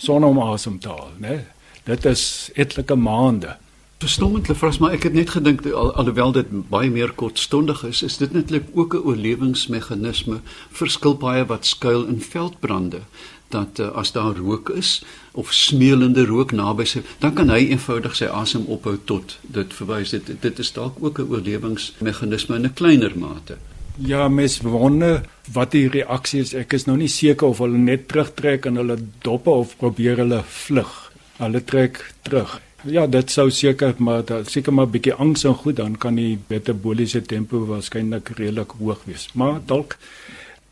sonder 0.00 0.30
om 0.32 0.38
asem 0.40 0.78
te 0.80 0.88
haal, 0.88 1.12
né? 1.20 1.42
Dit 1.84 2.06
is 2.08 2.50
etlike 2.56 2.96
maande. 2.96 3.56
Verstommend 4.00 4.48
lefras, 4.48 4.78
maar 4.80 4.94
ek 4.96 5.04
het 5.08 5.16
net 5.16 5.34
gedink 5.34 5.66
al, 5.68 5.90
alhoewel 6.00 6.32
dit 6.32 6.52
baie 6.72 6.88
meer 6.92 7.12
kortstondig 7.12 7.82
is, 7.84 8.00
is 8.06 8.16
dit 8.16 8.32
netlik 8.32 8.70
ook 8.72 8.94
'n 8.96 9.04
oorlewingsmeganisme 9.04 10.40
vir 10.78 10.88
skilpaaie 10.88 11.44
wat 11.52 11.66
skuil 11.66 12.06
in 12.08 12.20
veldbrande 12.20 13.02
dat 13.50 13.78
uh, 13.78 13.90
as 13.98 14.12
daar 14.12 14.36
rook 14.36 14.68
is 14.70 15.02
of 15.32 15.52
smeulende 15.52 16.24
rook 16.24 16.52
naby 16.52 16.84
sy, 16.84 17.02
dan 17.18 17.34
kan 17.34 17.50
hy 17.50 17.66
eenvoudig 17.66 18.16
sy 18.16 18.24
asem 18.24 18.64
ophou 18.70 18.96
tot 19.04 19.38
dit 19.42 19.74
verwys 19.74 20.10
dit 20.10 20.30
dit 20.40 20.58
is 20.58 20.72
dalk 20.72 20.96
ook 21.00 21.18
'n 21.18 21.28
oorlewingsmeganisme 21.28 22.56
in 22.56 22.64
'n 22.64 22.74
kleiner 22.74 23.12
mate. 23.18 23.58
Ja, 23.96 24.28
mes 24.28 24.60
wonder 24.60 25.22
wat 25.52 25.72
die 25.72 25.88
reaksie 25.88 26.40
is. 26.44 26.54
Ek 26.54 26.72
is 26.72 26.86
nou 26.86 26.96
nie 26.96 27.10
seker 27.10 27.50
of 27.50 27.60
hulle 27.64 27.78
net 27.78 28.08
terugtrek 28.08 28.66
en 28.70 28.80
hulle 28.80 28.96
doppe 29.24 29.50
of 29.50 29.76
probeer 29.80 30.22
hulle 30.22 30.42
vlug. 30.46 30.92
Hulle 31.40 31.62
trek 31.64 32.02
terug. 32.26 32.60
Ja, 32.88 33.04
dit 33.06 33.30
sou 33.30 33.50
seker 33.52 33.94
maar 33.98 34.22
daar 34.24 34.46
seker 34.48 34.72
maar 34.72 34.86
'n 34.86 34.90
bietjie 34.90 35.14
angs 35.14 35.44
en 35.44 35.54
goed 35.54 35.76
dan 35.76 35.96
kan 35.96 36.14
die 36.14 36.38
metaboliese 36.48 37.20
tempo 37.22 37.66
waarskynlik 37.66 38.28
redelik 38.38 38.70
hoog 38.78 39.04
wees. 39.04 39.28
Maar 39.34 39.60
dalk 39.66 39.96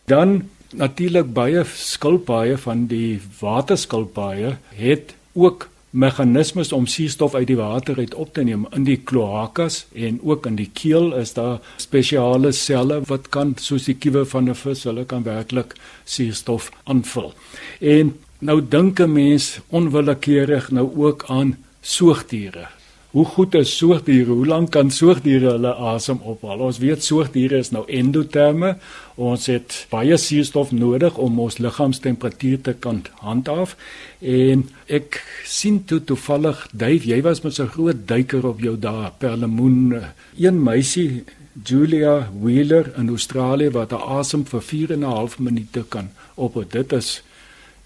dan 0.06 0.48
natuurlik 0.72 1.32
baie 1.32 1.64
skilpaaie 1.64 2.56
van 2.56 2.86
die 2.86 3.20
waterskilpaaie 3.40 4.56
het 4.74 5.14
ook 5.34 5.68
meganismes 5.90 6.72
om 6.72 6.86
suurstof 6.86 7.34
uit 7.34 7.46
die 7.46 7.56
water 7.56 7.96
uit 7.98 8.14
op 8.14 8.32
te 8.34 8.44
neem 8.44 8.66
in 8.76 8.84
die 8.84 8.98
kloakas 9.10 9.86
en 9.94 10.20
ook 10.22 10.46
in 10.46 10.56
die 10.56 10.70
keel 10.72 11.14
is 11.16 11.32
daar 11.32 11.60
spesiale 11.76 12.52
selle 12.52 13.00
wat 13.08 13.28
kan 13.34 13.54
soos 13.56 13.88
die 13.88 13.96
kiewe 13.96 14.24
van 14.24 14.48
'n 14.50 14.54
vis 14.54 14.84
hulle 14.84 15.04
kan 15.04 15.22
werklik 15.22 15.74
suurstof 16.04 16.70
aanvul. 16.84 17.32
En 17.80 18.16
nou 18.38 18.60
dink 18.68 19.00
'n 19.00 19.12
mens 19.12 19.60
onwillekeurig 19.68 20.70
nou 20.70 20.88
ook 20.96 21.24
aan 21.28 21.56
soogdiere. 21.80 22.77
Hoe 23.18 23.26
goed 23.26 23.54
is 23.58 23.70
soogdiere? 23.74 24.30
Hoe 24.30 24.46
lank 24.46 24.68
kan 24.70 24.92
soogdiere 24.94 25.56
hulle 25.56 25.72
asem 25.90 26.20
ophaal? 26.22 26.60
Ons 26.68 26.76
weet 26.78 27.02
soogdiere 27.02 27.58
is 27.58 27.72
nou 27.74 27.80
endoterme. 27.90 28.76
Ons 29.18 29.48
het 29.50 29.74
baie 29.90 30.14
suurstof 30.22 30.70
nodig 30.70 31.18
om 31.18 31.40
ons 31.42 31.56
liggaamstemperatuur 31.58 32.60
te 32.68 32.76
kan 32.78 33.00
handhaaf. 33.24 33.74
En 34.22 34.62
ek 34.86 35.18
sien 35.42 35.80
toe 35.90 35.98
toevallig, 35.98 36.62
Dave, 36.70 37.10
jy 37.10 37.18
was 37.26 37.42
met 37.42 37.58
so 37.58 37.64
'n 37.64 37.74
groot 37.74 38.06
duiker 38.06 38.46
op 38.46 38.60
jou 38.60 38.78
dae, 38.78 39.10
Perlemoen. 39.18 39.98
Een 40.38 40.62
meisie, 40.62 41.24
Julia 41.64 42.30
Wheeler 42.40 42.92
in 42.96 43.08
Australië 43.08 43.70
wat 43.70 43.90
haar 43.90 44.20
asem 44.22 44.46
vir 44.46 44.62
4 44.62 44.92
en 44.92 45.00
'n 45.00 45.14
half 45.16 45.38
minute 45.38 45.84
kan 45.88 46.10
ophou. 46.36 46.64
Dit 46.64 46.92
is 46.92 47.22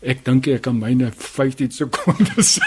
ek 0.02 0.24
dink 0.24 0.46
ek 0.46 0.62
kan 0.62 0.78
myne 0.78 1.10
15 1.16 1.70
sekondes 1.70 2.60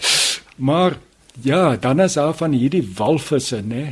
Maar 0.68 0.98
ja, 1.42 1.76
dan 1.76 2.00
is 2.00 2.16
daar 2.18 2.34
van 2.34 2.52
hierdie 2.52 2.84
walvisse 2.96 3.62
nê 3.62 3.84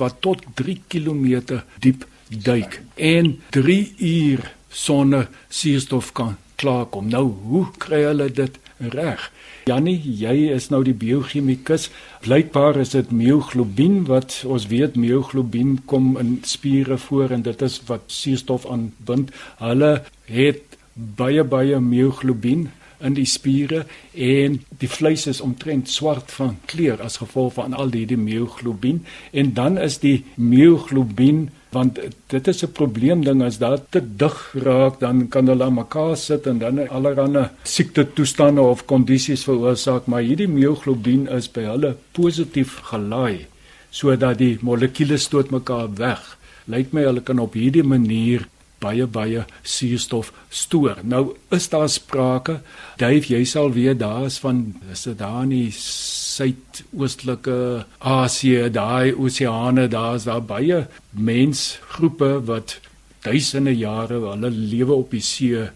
wat 0.00 0.20
tot 0.24 0.44
3 0.54 0.80
km 0.88 1.60
diep 1.80 2.06
duik 2.28 2.80
en 2.94 3.40
3 3.50 3.94
uur 3.98 4.52
sonder 4.68 5.28
suurstof 5.48 6.12
kan 6.12 6.36
klaarkom. 6.60 7.08
Nou, 7.08 7.26
hoe 7.50 7.66
kry 7.78 8.02
hulle 8.04 8.28
dit 8.32 8.58
reg? 8.94 9.30
Jannie, 9.68 9.98
jy 10.00 10.50
is 10.54 10.68
nou 10.72 10.80
die 10.84 10.96
biochemikus. 10.96 11.88
Blykbaar 12.24 12.80
is 12.80 12.94
dit 12.94 13.12
myoglobien 13.12 14.04
wat 14.08 14.40
ons 14.48 14.66
weet 14.72 14.96
myoglobien 15.00 15.78
kom 15.90 16.14
in 16.20 16.38
spiere 16.48 16.98
voor 16.98 17.36
en 17.36 17.44
dit 17.46 17.62
is 17.62 17.80
wat 17.88 18.08
suurstof 18.12 18.66
aanbind. 18.70 19.32
Hulle 19.60 19.92
het 20.30 20.78
baie 20.94 21.44
baie 21.44 21.80
myoglobien 21.80 22.68
in 23.00 23.14
die 23.14 23.28
spiere 23.28 23.84
en 24.14 24.60
die 24.78 24.88
vleis 24.88 25.26
is 25.26 25.40
omtrent 25.40 25.88
swart 25.88 26.30
van 26.30 26.58
kleur 26.66 27.00
as 27.02 27.20
gevolg 27.22 27.54
van 27.54 27.74
al 27.74 27.90
die, 27.90 28.06
die 28.06 28.20
myoglobien 28.20 29.04
en 29.32 29.54
dan 29.54 29.78
is 29.78 29.98
die 29.98 30.24
myoglobien 30.36 31.48
want 31.70 31.98
dit 32.26 32.48
is 32.48 32.62
'n 32.64 32.72
probleem 32.72 33.24
ding 33.24 33.42
as 33.42 33.58
dit 33.58 33.82
te 33.90 34.00
dig 34.16 34.36
raak 34.54 35.00
dan 35.00 35.28
kan 35.28 35.46
hulle 35.46 35.64
aan 35.64 35.74
mekaar 35.74 36.16
sit 36.16 36.46
en 36.46 36.58
dan 36.58 36.88
allerlei 36.88 37.48
siekte 37.62 38.12
toestande 38.12 38.60
of 38.60 38.84
kondisies 38.84 39.44
veroorsaak. 39.44 40.06
Maar 40.06 40.22
hierdie 40.22 40.48
myoglobien 40.48 41.28
is 41.28 41.48
by 41.48 41.60
hulle 41.60 41.96
positief 42.12 42.80
gelaai 42.90 43.46
sodat 43.90 44.38
die 44.38 44.58
molekules 44.62 45.22
stoot 45.22 45.50
mekaar 45.50 45.88
weg. 45.94 46.38
Lyk 46.66 46.92
my 46.92 47.02
hulle 47.02 47.20
kan 47.20 47.38
op 47.38 47.54
hierdie 47.54 47.82
manier 47.82 48.46
baie 48.80 49.06
baie 49.06 49.44
suurstof 49.62 50.32
stoor. 50.48 50.96
Nou 51.02 51.36
is 51.50 51.68
daar 51.68 51.88
sprake, 51.88 52.60
Dave, 52.98 53.34
jy 53.34 53.44
sal 53.44 53.72
weet 53.72 53.98
daar 54.00 54.26
is 54.26 54.38
van 54.42 54.74
is 54.92 55.02
dit 55.08 55.18
daar 55.18 55.42
in 55.42 55.54
die 55.54 55.72
suidoostelike 55.76 57.84
Asië, 57.98 58.70
daai 58.72 59.12
oseane, 59.12 59.88
daar's 59.88 60.24
daar 60.24 60.42
baie 60.42 60.86
mensgroepe 61.10 62.38
wat 62.48 62.78
duisende 63.24 63.74
jare 63.76 64.20
hulle 64.24 64.50
lewe 64.50 64.96
op 64.96 65.12
die 65.12 65.24
see 65.24 65.66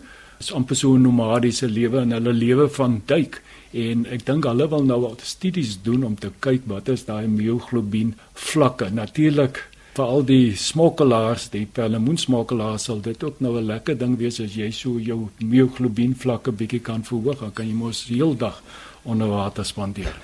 is 0.40 0.52
amper 0.52 0.76
so 0.76 0.96
'n 0.96 1.02
nomadiese 1.02 1.68
lewe 1.68 2.00
en 2.00 2.16
hulle 2.16 2.32
lewe 2.32 2.68
van 2.68 3.02
duik 3.06 3.42
en 3.72 4.06
ek 4.06 4.26
dink 4.26 4.44
hulle 4.44 4.68
wil 4.70 4.84
nou 4.84 5.04
al 5.04 5.16
studies 5.22 5.78
doen 5.82 6.04
om 6.04 6.16
te 6.16 6.30
kyk 6.40 6.62
wat 6.66 6.88
is 6.88 7.04
daai 7.04 7.28
myoglobien 7.28 8.14
vlakke 8.34 8.90
natuurlik 8.90 9.73
vir 9.94 10.04
al 10.04 10.24
die 10.26 10.54
smokkelaars, 10.58 11.48
die 11.52 11.66
perlemoensmokkelaars 11.70 12.88
sal 12.88 13.00
dit 13.00 13.24
ook 13.24 13.40
nou 13.40 13.56
'n 13.58 13.66
lekker 13.66 13.98
ding 13.98 14.18
wees 14.18 14.40
as 14.40 14.54
jy 14.54 14.70
so 14.70 14.98
jou 14.98 15.28
myoglobien 15.38 16.14
vlakke 16.14 16.52
bietjie 16.52 16.80
kan 16.80 17.04
verhoog, 17.04 17.40
dan 17.40 17.52
kan 17.52 17.66
jy 17.66 17.74
mos 17.74 18.06
heeldag 18.08 18.62
onder 19.04 19.28
water 19.28 19.64
spandeer. 19.64 20.14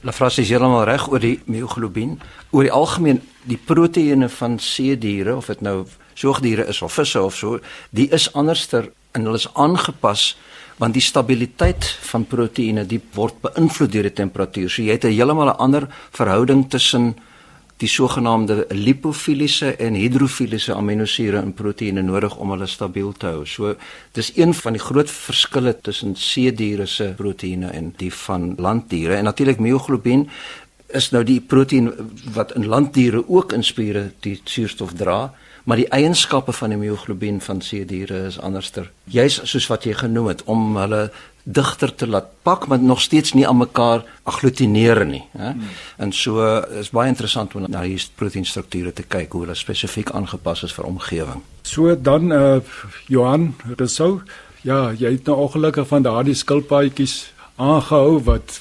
Lafras 0.00 0.38
is 0.38 0.48
heeltemal 0.48 0.84
reg 0.84 1.08
oor 1.08 1.20
die 1.20 1.40
myoglobien. 1.46 2.20
Oor 2.50 2.62
die 2.62 2.72
algemeen 2.72 3.20
die 3.44 3.56
proteïene 3.56 4.28
van 4.28 4.58
seediere 4.58 5.36
of 5.36 5.46
dit 5.46 5.60
nou 5.60 5.86
soogdiere 6.14 6.66
is 6.68 6.82
of 6.82 6.92
visse 6.92 7.22
of 7.22 7.36
so, 7.36 7.60
die 7.90 8.08
is 8.10 8.32
anderster 8.32 8.90
en 9.12 9.24
hulle 9.24 9.40
is 9.40 9.48
aangepas 9.54 10.36
want 10.76 10.94
die 10.94 11.02
stabiliteit 11.02 11.86
van 12.10 12.24
proteïene 12.26 12.86
die 12.86 13.00
word 13.14 13.34
beïnvloed 13.40 13.92
deur 13.92 14.02
die 14.02 14.12
temperatuur. 14.12 14.70
So 14.70 14.82
jy 14.82 14.92
het 14.92 15.04
'n 15.04 15.12
heeltemal 15.12 15.48
'n 15.48 15.58
ander 15.58 15.88
verhouding 16.10 16.70
tussen 16.70 17.14
die 17.84 17.90
sogenaamde 17.90 18.64
lipofiliese 18.72 19.74
en 19.82 19.96
hidrofiliese 19.98 20.72
aminosure 20.74 21.42
in 21.44 21.52
proteïene 21.56 22.04
nodig 22.04 22.36
om 22.40 22.54
hulle 22.54 22.68
stabiel 22.70 23.12
te 23.12 23.32
hou. 23.32 23.44
So 23.48 23.74
dis 24.16 24.32
een 24.38 24.54
van 24.56 24.76
die 24.76 24.82
groot 24.82 25.10
verskille 25.10 25.74
tussen 25.84 26.14
seediere 26.16 26.86
se 26.88 27.10
proteïene 27.18 27.72
en 27.76 27.92
die 28.00 28.12
van 28.24 28.54
landdiere. 28.56 29.18
En 29.18 29.28
natuurlik 29.28 29.60
myoglobien 29.60 30.28
is 30.94 31.10
nou 31.12 31.24
die 31.26 31.40
proteïen 31.40 31.90
wat 32.32 32.54
in 32.56 32.68
landdiere 32.70 33.24
ook 33.28 33.52
in 33.52 33.64
spiere 33.66 34.10
die 34.24 34.38
suurstof 34.44 34.94
dra, 34.96 35.34
maar 35.64 35.80
die 35.80 35.88
eienskappe 35.88 36.52
van 36.52 36.72
die 36.72 36.80
myoglobien 36.80 37.40
van 37.40 37.60
seediere 37.64 38.26
is 38.30 38.40
anderster. 38.40 38.90
Juis 39.04 39.40
soos 39.48 39.68
wat 39.72 39.84
jy 39.84 39.96
genoem 40.04 40.32
het 40.32 40.44
om 40.44 40.76
hulle 40.76 41.08
digter 41.44 41.94
te 41.94 42.06
laat 42.08 42.30
pak 42.42 42.66
maar 42.66 42.80
nog 42.80 43.00
steeds 43.00 43.32
nie 43.32 43.46
aan 43.48 43.56
mekaar 43.56 44.04
agglutineer 44.22 45.04
nie, 45.06 45.22
hè. 45.36 45.50
Hmm. 45.50 45.68
En 45.96 46.12
so 46.12 46.40
is 46.80 46.90
baie 46.90 47.08
interessant 47.08 47.54
om 47.54 47.66
na 47.68 47.82
hierdie 47.84 48.08
proteïnstrukture 48.16 48.92
te 48.92 49.02
kyk 49.02 49.32
hoe 49.32 49.44
hulle 49.44 49.54
spesifiek 49.54 50.10
aangepas 50.10 50.64
is 50.64 50.72
vir 50.72 50.88
omgewing. 50.88 51.42
So 51.62 51.94
dan 51.96 52.32
uh, 52.32 52.60
Johan 53.08 53.54
Rousseau, 53.76 54.22
ja, 54.62 54.92
jy 54.96 55.18
het 55.18 55.28
nou 55.28 55.36
ongelukkig 55.44 55.88
van 55.88 56.02
daardie 56.02 56.34
skilpaadjies 56.34 57.32
aangehou 57.60 58.22
wat 58.24 58.60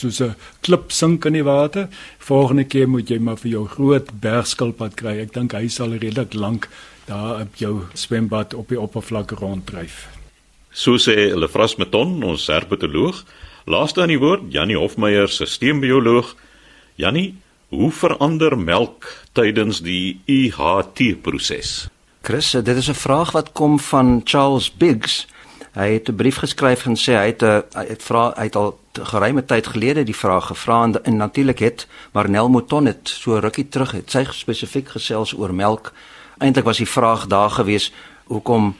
soos 0.00 0.20
'n 0.20 0.36
klip 0.60 0.92
sink 0.92 1.24
in 1.24 1.32
die 1.32 1.44
water. 1.44 1.88
Volgende 2.18 2.64
keer 2.64 2.88
moet 2.88 3.08
jy 3.08 3.18
maar 3.18 3.36
vir 3.36 3.50
jou 3.50 3.66
groot 3.68 4.08
bergskilpad 4.20 4.94
kry. 4.94 5.18
Ek 5.20 5.32
dink 5.32 5.52
hy 5.52 5.68
sal 5.68 5.92
redelik 5.92 6.34
lank 6.34 6.68
daar 7.06 7.40
op 7.40 7.56
jou 7.56 7.84
swembad 7.94 8.54
op 8.54 8.68
die 8.68 8.80
oppervlak 8.80 9.30
ronddryf. 9.30 10.19
So 10.72 10.98
sê 10.98 11.34
Lefras 11.34 11.76
Meton, 11.76 12.22
ons 12.22 12.46
herpetoloog. 12.46 13.24
Laaste 13.66 14.02
aan 14.02 14.12
die 14.12 14.20
woord, 14.20 14.52
Jannie 14.54 14.78
Hofmeyer, 14.78 15.28
sisteembioloog. 15.28 16.36
Jannie, 16.94 17.34
hoe 17.74 17.90
verander 17.90 18.58
melk 18.58 19.08
tydens 19.34 19.82
die 19.82 20.20
UHT-proses? 20.30 21.88
Chris, 22.22 22.50
dit 22.50 22.76
is 22.76 22.88
'n 22.88 22.94
vraag 22.94 23.32
wat 23.32 23.52
kom 23.52 23.78
van 23.78 24.20
Charles 24.24 24.70
Biggs. 24.70 25.26
Hy 25.74 25.92
het 25.92 26.08
'n 26.08 26.16
brief 26.16 26.36
geskryf 26.36 26.86
en 26.86 26.96
sê 26.96 27.14
hy 27.14 27.26
het 27.26 27.42
'n 27.42 27.62
hy 27.74 27.86
het 27.88 28.02
vra 28.02 28.32
hy 28.36 28.42
het 28.42 28.56
al 28.56 28.78
geruime 28.92 29.44
tyd 29.44 29.66
gelede 29.66 30.04
die 30.04 30.16
vraag 30.16 30.46
gevra 30.46 30.82
en, 30.82 31.04
en 31.04 31.16
natuurlik 31.16 31.58
het 31.58 31.86
Marnel 32.12 32.48
Mouton 32.48 32.86
het 32.86 33.08
so 33.08 33.38
rukkie 33.38 33.68
terug 33.68 33.92
het 33.92 34.10
sy 34.10 34.24
spesifiek 34.30 34.88
gesels 34.88 35.32
oor 35.32 35.54
melk. 35.54 35.92
Eintlik 36.38 36.64
was 36.64 36.76
die 36.76 36.88
vraag 36.88 37.26
daar 37.26 37.50
gewees 37.50 37.92
hoekom 38.24 38.74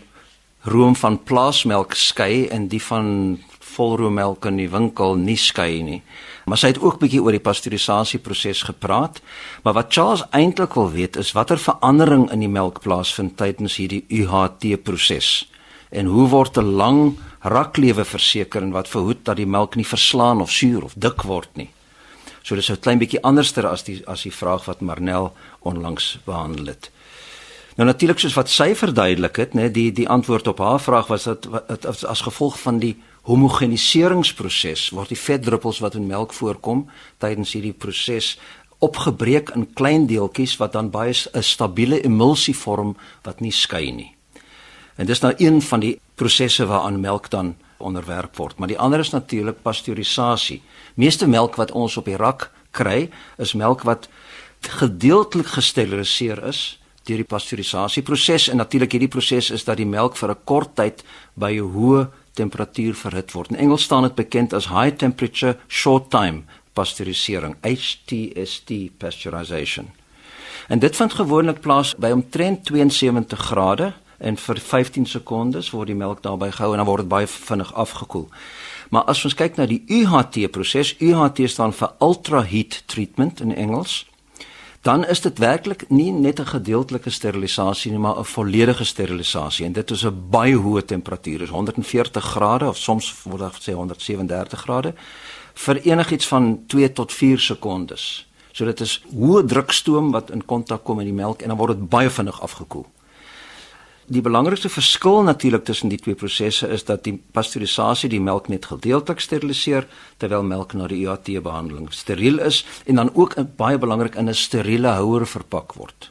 room 0.62 0.96
van 0.96 1.23
plaasmelk 1.23 1.94
skei 1.94 2.49
en 2.49 2.68
die 2.68 2.83
van 2.83 3.38
volroommelk 3.70 4.44
in 4.51 4.59
die 4.61 4.68
winkel 4.70 5.16
nie 5.16 5.38
skei 5.40 5.83
nie. 5.83 6.01
Maar 6.44 6.59
sy 6.61 6.73
het 6.73 6.81
ook 6.83 6.99
bietjie 7.01 7.23
oor 7.23 7.37
die 7.37 7.44
pasteurisasieproses 7.44 8.64
gepraat, 8.68 9.20
maar 9.64 9.77
wat 9.79 9.92
Charles 9.94 10.25
eintlik 10.37 10.75
wil 10.75 10.90
weet 10.92 11.16
is 11.20 11.33
watter 11.37 11.61
verandering 11.61 12.29
in 12.35 12.44
die 12.44 12.51
melk 12.51 12.83
plaasvind 12.85 13.37
tydens 13.40 13.79
hierdie 13.81 14.05
UHT 14.09 14.83
proses 14.85 15.49
en 15.90 16.07
hoe 16.07 16.29
word 16.31 16.59
'n 16.59 16.77
lang 16.79 17.18
raklewe 17.42 18.05
verseker 18.05 18.62
en 18.62 18.70
wat 18.70 18.88
verhoed 18.88 19.25
dat 19.25 19.37
die 19.37 19.46
melk 19.46 19.77
nie 19.77 19.87
verslaan 19.87 20.40
of 20.40 20.51
suur 20.51 20.85
of 20.85 20.94
dik 20.94 21.23
word 21.23 21.51
nie. 21.57 21.70
So 22.42 22.55
dis 22.55 22.70
'n 22.70 22.81
klein 22.81 22.99
bietjie 22.99 23.23
anderster 23.23 23.66
as 23.66 23.83
die 23.83 24.03
as 24.07 24.23
die 24.23 24.33
vraag 24.33 24.64
wat 24.64 24.81
Marnel 24.81 25.33
onlangs 25.61 26.18
behandel 26.25 26.66
het. 26.66 26.90
Nou 27.80 27.88
natuurlik 27.88 28.18
soos 28.20 28.34
wat 28.36 28.50
sy 28.52 28.74
verduidelik 28.76 29.38
het, 29.40 29.54
nê, 29.56 29.70
die 29.72 29.88
die 29.96 30.04
antwoord 30.04 30.50
op 30.50 30.58
haar 30.60 30.82
vraag 30.84 31.06
was 31.08 31.22
dat 31.24 31.46
as, 31.88 32.02
as 32.04 32.20
gevolg 32.26 32.58
van 32.60 32.76
die 32.76 32.90
homogeniseringsproses 33.24 34.90
word 34.92 35.08
die 35.08 35.16
vetdruppels 35.16 35.78
wat 35.80 35.94
in 35.96 36.04
melk 36.04 36.34
voorkom 36.36 36.82
tydens 37.24 37.54
hierdie 37.56 37.72
proses 37.72 38.34
opgebreek 38.84 39.54
in 39.56 39.64
klein 39.72 40.04
deeltjies 40.10 40.58
wat 40.60 40.76
dan 40.76 40.90
baie 40.92 41.14
'n 41.32 41.42
stabiele 41.42 42.02
emulsie 42.04 42.54
vorm 42.56 42.96
wat 43.24 43.40
nie 43.40 43.52
skei 43.52 43.92
nie. 43.92 44.12
En 44.96 45.06
dis 45.06 45.20
nou 45.20 45.32
een 45.38 45.62
van 45.62 45.80
die 45.80 46.00
prosesse 46.14 46.66
waaraan 46.66 47.00
melk 47.00 47.30
dan 47.30 47.56
onderwerp 47.78 48.36
word, 48.36 48.58
maar 48.58 48.68
die 48.68 48.78
ander 48.78 49.00
is 49.00 49.10
natuurlik 49.10 49.62
pasteurisasie. 49.62 50.62
Meeste 50.94 51.26
melk 51.26 51.56
wat 51.56 51.72
ons 51.72 51.96
op 51.96 52.04
die 52.04 52.16
rak 52.16 52.50
kry, 52.70 53.10
is 53.38 53.54
melk 53.54 53.82
wat 53.82 54.08
gedeeltelik 54.60 55.46
gesteriliseer 55.46 56.44
is 56.44 56.79
deur 57.11 57.23
die 57.25 57.29
pasteurisasieproses 57.29 58.49
en 58.53 58.61
natuurlik 58.62 58.94
hierdie 58.94 59.11
proses 59.11 59.51
is 59.55 59.66
dat 59.66 59.81
die 59.81 59.88
melk 59.88 60.16
vir 60.16 60.31
'n 60.31 60.44
kort 60.44 60.75
tyd 60.77 61.05
by 61.35 61.53
'n 61.59 61.73
hoë 61.75 62.09
temperatuur 62.35 62.94
verhit 62.94 63.33
word. 63.33 63.51
In 63.51 63.57
Engels 63.57 63.83
staan 63.83 64.03
dit 64.03 64.14
bekend 64.14 64.53
as 64.53 64.68
high 64.68 64.96
temperature 64.96 65.59
short 65.68 66.11
time 66.11 66.42
pasteurisering, 66.73 67.57
HTST 67.62 68.96
pasteurization. 68.99 69.90
En 70.68 70.79
dit 70.79 70.96
vind 70.96 71.12
gewoonlik 71.12 71.61
plaas 71.61 71.94
by 71.99 72.11
omtrent 72.11 72.64
72 72.64 73.38
grade 73.38 73.92
en 74.18 74.37
vir 74.37 74.61
15 74.61 75.07
sekondes 75.07 75.70
word 75.70 75.87
die 75.87 75.96
melk 75.96 76.23
daarbey 76.23 76.53
gehou 76.53 76.73
en 76.73 76.77
dan 76.77 76.87
word 76.87 77.01
dit 77.01 77.09
baie 77.09 77.27
vinnig 77.27 77.73
afgekoel. 77.75 78.29
Maar 78.90 79.03
as 79.03 79.25
ons 79.25 79.35
kyk 79.35 79.57
na 79.57 79.66
die 79.66 79.83
UHT 79.88 80.51
proses, 80.51 80.94
UHT 81.01 81.46
staan 81.51 81.73
vir 81.73 81.92
ultra 82.01 82.42
heat 82.42 82.83
treatment 82.87 83.40
in 83.40 83.55
Engels 83.55 84.10
dan 84.82 85.06
is 85.06 85.20
dit 85.20 85.38
werklik 85.38 85.84
nie 85.88 86.12
net 86.12 86.40
'n 86.40 86.46
gedeeltelike 86.46 87.10
sterilisasie 87.10 87.90
nie, 87.90 88.00
maar 88.00 88.18
'n 88.18 88.24
volledige 88.24 88.84
sterilisasie 88.84 89.66
en 89.66 89.72
dit 89.72 89.90
is 89.90 90.04
'n 90.04 90.28
baie 90.30 90.56
hoë 90.56 90.84
temperatuur, 90.84 91.42
is 91.42 91.48
140 91.48 92.24
grade 92.24 92.68
of 92.68 92.76
soms 92.76 93.22
word 93.22 93.40
dit 93.40 93.54
gesê 93.60 93.74
137 93.74 94.60
grade 94.60 94.94
vir 95.54 95.76
enigiets 95.76 96.26
van 96.26 96.64
2 96.66 96.92
tot 96.92 97.12
4 97.12 97.38
sekondes. 97.38 98.26
So 98.52 98.64
dit 98.64 98.80
is 98.80 99.02
hoë 99.14 99.44
drukstoom 99.44 100.10
wat 100.10 100.30
in 100.30 100.44
kontak 100.44 100.84
kom 100.84 100.96
met 100.96 101.04
die 101.04 101.14
melk 101.14 101.42
en 101.42 101.48
dan 101.48 101.56
word 101.56 101.78
dit 101.78 101.88
baie 101.88 102.10
vinnig 102.10 102.40
afgekoel 102.40 102.86
die 104.11 104.23
belangrikste 104.27 104.68
verskil 104.68 105.23
natuurlik 105.23 105.64
tussen 105.64 105.90
die 105.92 105.99
twee 106.03 106.18
prosesse 106.18 106.66
is 106.68 106.85
dat 106.85 107.05
die 107.07 107.14
pasteurisasie 107.33 108.11
die 108.11 108.20
melk 108.20 108.49
net 108.51 108.66
gedeeltelik 108.66 109.23
steriliseer 109.23 109.87
terwyl 110.18 110.42
melk 110.42 110.75
na 110.75 110.88
die 110.90 111.05
UHT 111.07 111.31
behandeling 111.44 111.87
steriel 111.94 112.42
is 112.42 112.64
en 112.87 112.99
dan 112.99 113.12
ook 113.14 113.37
baie 113.57 113.79
belangrik 113.79 114.18
in 114.18 114.29
'n 114.29 114.35
steriele 114.35 114.88
houer 114.99 115.27
verpak 115.27 115.75
word. 115.75 116.11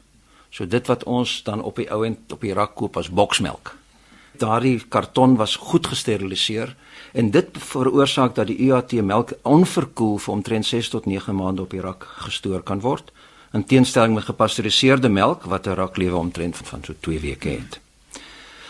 So 0.51 0.65
dit 0.65 0.87
wat 0.87 1.03
ons 1.03 1.43
dan 1.43 1.61
op 1.61 1.75
die 1.75 1.91
ou 1.91 2.05
end 2.05 2.31
op 2.31 2.41
die 2.41 2.53
rak 2.53 2.75
koop 2.75 2.97
as 2.97 3.09
boksmelk 3.09 3.75
daardie 4.39 4.79
karton 4.89 5.35
was 5.35 5.55
goed 5.55 5.87
gesteriliseer 5.87 6.75
en 7.11 7.31
dit 7.31 7.57
veroorsaak 7.71 8.35
dat 8.35 8.47
die 8.47 8.69
UAT 8.69 8.93
melk 9.03 9.33
onverkoel 9.43 10.17
vir 10.17 10.33
omtrent 10.33 10.65
6 10.65 10.89
tot 10.95 11.05
9 11.05 11.35
maande 11.35 11.65
op 11.65 11.75
die 11.75 11.83
rak 11.83 12.07
gestoor 12.25 12.63
kan 12.63 12.79
word 12.85 13.11
in 13.53 13.65
teenstelling 13.65 14.13
met 14.15 14.29
gepasteuriseerde 14.29 15.09
melk 15.09 15.43
wat 15.43 15.67
'n 15.67 15.75
raklewe 15.75 16.17
omtrent 16.17 16.57
van 16.57 16.83
so 16.83 16.93
2 16.99 17.19
weke 17.19 17.49
het. 17.49 17.79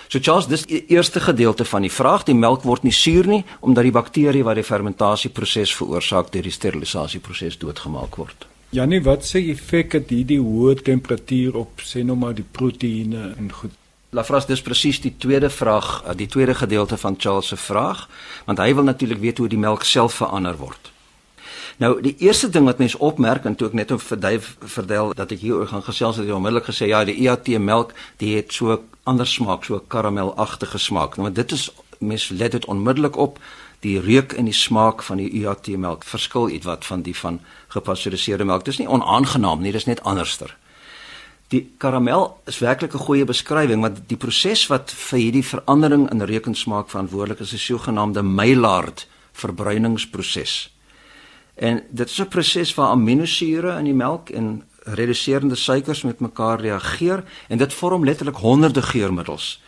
So 0.10 0.18
Charles, 0.18 0.48
dis 0.50 0.64
die 0.66 0.80
eerste 0.90 1.20
gedeelte 1.22 1.66
van 1.70 1.84
die 1.86 1.92
vraag, 1.94 2.24
die 2.26 2.34
melk 2.34 2.64
word 2.66 2.82
nie 2.82 2.94
suur 2.98 3.28
nie 3.30 3.44
omdat 3.62 3.86
die 3.86 3.94
bakterie 3.94 4.42
wat 4.48 4.58
die 4.58 4.66
fermentasieproses 4.66 5.76
veroorsaak 5.78 6.32
deur 6.34 6.48
die 6.50 6.54
sterilisasieproses 6.56 7.60
doodgemaak 7.62 8.18
word. 8.18 8.48
Janie, 8.74 9.04
wat 9.06 9.28
sê 9.30 9.44
effek 9.54 10.00
het 10.00 10.10
hierdie 10.10 10.40
hoë 10.42 10.80
temperatuur 10.88 11.62
op 11.62 11.86
sê 11.86 12.02
nou 12.02 12.18
maar 12.18 12.34
die 12.34 12.48
proteïene 12.58 13.36
en 13.38 13.54
goed? 13.54 13.78
Lafras, 14.10 14.50
dis 14.50 14.66
presies 14.66 14.98
die 15.06 15.14
tweede 15.22 15.54
vraag, 15.54 16.00
die 16.18 16.28
tweede 16.28 16.58
gedeelte 16.58 16.98
van 16.98 17.14
Charles 17.22 17.54
se 17.54 17.58
vraag, 17.62 18.08
want 18.50 18.58
hy 18.66 18.74
wil 18.74 18.90
natuurlik 18.90 19.22
weet 19.22 19.38
hoe 19.38 19.50
die 19.52 19.62
melk 19.62 19.86
self 19.86 20.24
verander 20.24 20.58
word. 20.58 20.90
Nou 21.80 22.00
die 22.02 22.18
eerste 22.26 22.50
ding 22.50 22.66
wat 22.66 22.82
mense 22.82 22.98
opmerk 22.98 23.46
en 23.46 23.54
toe 23.56 23.70
ek 23.70 23.78
net 23.78 23.92
op 23.94 24.02
Dave 24.18 24.58
verdel 24.74 25.14
dat 25.14 25.38
ek 25.38 25.46
hieroor 25.46 25.70
gaan 25.70 25.86
gesels 25.86 26.18
het, 26.18 26.26
het 26.26 26.34
hy 26.34 26.40
onmiddellik 26.42 26.74
gesê 26.74 26.90
ja, 26.90 27.06
die 27.06 27.22
EAT 27.28 27.54
melk, 27.62 27.94
die 28.18 28.34
het 28.36 28.52
so 28.52 28.82
ander 29.10 29.28
smaak, 29.28 29.66
so 29.66 29.80
karamelagtige 29.80 30.80
smaak. 30.82 31.18
Nou 31.18 31.32
dit 31.34 31.52
is 31.56 31.70
mense 32.00 32.34
let 32.34 32.56
dit 32.56 32.66
onmiddellik 32.66 33.18
op 33.18 33.40
die 33.84 34.00
reuk 34.00 34.34
en 34.36 34.48
die 34.50 34.56
smaak 34.56 35.04
van 35.08 35.22
die 35.22 35.30
EAT 35.42 35.68
melk 35.80 36.04
verskil 36.08 36.50
ietwat 36.52 36.86
van 36.88 37.04
die 37.04 37.16
van 37.16 37.40
gepasteuriseerde 37.76 38.48
melk. 38.48 38.66
Dit 38.66 38.74
is 38.74 38.82
nie 38.84 38.90
onaangenaam 38.92 39.64
nie, 39.64 39.72
dit 39.72 39.82
is 39.82 39.88
net 39.88 40.04
anderster. 40.04 40.56
Die 41.50 41.64
karamel 41.82 42.28
is 42.46 42.60
werklik 42.60 42.94
'n 42.94 43.06
goeie 43.08 43.26
beskrywing 43.26 43.82
want 43.82 44.02
die 44.08 44.18
proses 44.18 44.68
wat 44.68 44.92
vir 44.92 45.20
hierdie 45.20 45.46
verandering 45.46 46.10
in 46.12 46.22
reukensmaak 46.22 46.90
verantwoordelik 46.90 47.40
is, 47.40 47.54
is 47.54 47.66
die 47.66 47.74
sogenaamde 47.74 48.22
Maillard 48.22 49.08
verbruiningsproses. 49.34 50.70
En 51.56 51.82
dit 51.90 52.10
is 52.10 52.20
'n 52.20 52.28
proses 52.28 52.74
waar 52.76 52.92
aminosure 52.92 53.78
in 53.78 53.86
die 53.86 53.94
melk 53.94 54.30
en 54.30 54.64
reduserende 54.84 55.56
suikers 55.56 56.02
met 56.02 56.20
mekaar 56.20 56.62
reageer 56.62 57.24
en 57.48 57.58
dit 57.58 57.74
vorm 57.74 58.06
letterlik 58.06 58.36
honderde 58.36 58.82
geurmiddels. 58.82 59.62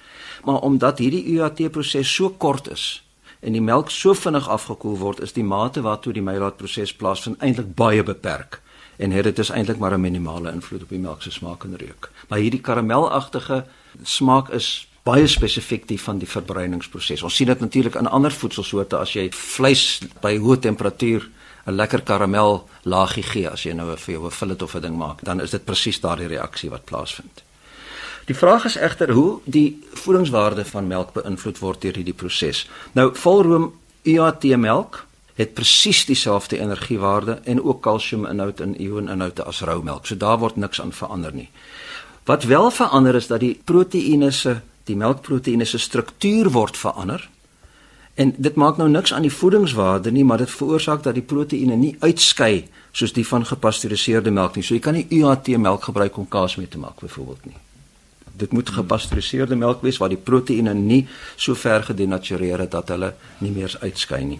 Maar 0.43 0.61
omdat 0.61 0.97
hierdie 0.97 1.25
UAT 1.37 1.71
proses 1.71 2.15
so 2.15 2.29
kort 2.29 2.69
is 2.71 3.03
en 3.39 3.51
die 3.51 3.61
melk 3.61 3.89
so 3.89 4.13
vinnig 4.13 4.49
afgekoel 4.49 4.97
word, 4.97 5.19
is 5.19 5.33
die 5.33 5.43
mate 5.43 5.81
waartoe 5.81 6.13
die 6.13 6.21
Maillard 6.21 6.57
proses 6.57 6.93
plaasvind 6.93 7.41
eintlik 7.41 7.73
baie 7.75 8.03
beperk 8.03 8.61
en 9.01 9.11
het 9.11 9.23
dit 9.23 9.39
is 9.39 9.49
eintlik 9.49 9.77
maar 9.77 9.93
'n 9.93 10.01
minimale 10.01 10.51
invloed 10.51 10.83
op 10.83 10.89
die 10.89 10.99
melk 10.99 11.21
se 11.21 11.31
smaak 11.31 11.63
en 11.63 11.75
reuk. 11.75 12.11
Maar 12.27 12.39
hierdie 12.39 12.61
karamelagtige 12.61 13.65
smaak 14.03 14.49
is 14.49 14.87
baie 15.03 15.27
spesifiek 15.27 15.87
die 15.87 16.01
van 16.01 16.17
die 16.17 16.29
verbruiningsproses. 16.29 17.23
Ons 17.23 17.35
sien 17.35 17.47
dit 17.47 17.59
natuurlik 17.59 17.95
in 17.95 18.07
ander 18.07 18.31
voedselsoorte 18.31 18.97
as 18.97 19.13
jy 19.13 19.29
vleis 19.31 20.01
by 20.21 20.37
hoë 20.37 20.59
temperatuur 20.59 21.29
'n 21.65 21.75
lekker 21.75 22.01
karamel 22.01 22.67
laagie 22.83 23.23
gee 23.23 23.49
as 23.49 23.63
jy 23.63 23.73
nou 23.73 23.97
vir 23.97 24.13
jou 24.13 24.25
'n 24.25 24.31
fillet 24.31 24.61
of 24.61 24.75
'n 24.75 24.81
ding 24.81 24.97
maak, 24.97 25.23
dan 25.23 25.41
is 25.41 25.51
dit 25.51 25.65
presies 25.65 25.99
daardie 25.99 26.27
reaksie 26.27 26.69
wat 26.69 26.85
plaasvind. 26.85 27.43
Die 28.25 28.35
vraag 28.35 28.65
is 28.65 28.75
egter 28.75 29.11
hoe 29.11 29.39
die 29.45 29.83
voedingswaarde 29.93 30.65
van 30.65 30.87
melk 30.87 31.13
beïnvloed 31.13 31.59
word 31.59 31.81
deur 31.81 31.95
hierdie 31.95 32.13
proses. 32.13 32.69
Nou 32.93 33.15
volroom 33.15 33.73
UAT 34.03 34.43
melk 34.57 35.05
het 35.35 35.53
presies 35.53 36.05
dieselfde 36.05 36.59
energiewaarde 36.59 37.39
en 37.43 37.63
ook 37.63 37.81
kalsiuminhoud 37.81 38.59
en 38.59 38.75
ioninhoud 38.81 39.43
as 39.45 39.61
rou 39.61 39.83
melk. 39.83 40.05
So 40.05 40.17
daar 40.17 40.37
word 40.37 40.55
niks 40.55 40.81
aan 40.81 40.93
verander 40.93 41.33
nie. 41.33 41.49
Wat 42.25 42.43
wel 42.43 42.71
verander 42.71 43.15
is 43.15 43.27
dat 43.27 43.39
die 43.39 43.59
proteïene 43.65 44.31
se 44.31 44.59
die 44.83 44.95
melkproteïene 44.95 45.65
se 45.65 45.77
struktuur 45.77 46.49
word 46.49 46.77
verander 46.77 47.29
En 48.13 48.33
dit 48.37 48.55
maak 48.55 48.77
nou 48.77 48.89
niks 48.89 49.13
aan 49.13 49.21
die 49.21 49.33
voedingswaarde 49.33 50.11
nie, 50.11 50.23
maar 50.27 50.37
dit 50.37 50.51
veroorsaak 50.51 51.03
dat 51.03 51.15
die 51.15 51.23
proteïene 51.23 51.75
nie 51.75 51.95
uitskei 51.99 52.67
soos 52.91 53.13
die 53.15 53.27
van 53.27 53.45
gepasteuriseerde 53.47 54.31
melk 54.31 54.55
nie. 54.55 54.63
So 54.63 54.75
jy 54.75 54.83
kan 54.83 54.97
nie 54.99 55.07
UHT 55.21 55.55
melk 55.57 55.87
gebruik 55.87 56.17
om 56.17 56.27
kaas 56.27 56.57
mee 56.59 56.67
te 56.67 56.77
maak 56.81 56.99
byvoorbeeld 56.99 57.45
nie. 57.45 57.59
Dit 58.41 58.51
moet 58.51 58.69
gepasteuriseerde 58.69 59.55
melk 59.55 59.81
wees 59.81 59.99
waar 60.01 60.11
die 60.11 60.19
proteïene 60.19 60.73
nie 60.73 61.05
so 61.35 61.55
ver 61.55 61.83
gedenatureer 61.87 62.65
het 62.65 62.71
dat 62.71 62.91
hulle 62.91 63.13
nie 63.39 63.51
meer 63.51 63.77
uitskei 63.81 64.23
nie. 64.25 64.39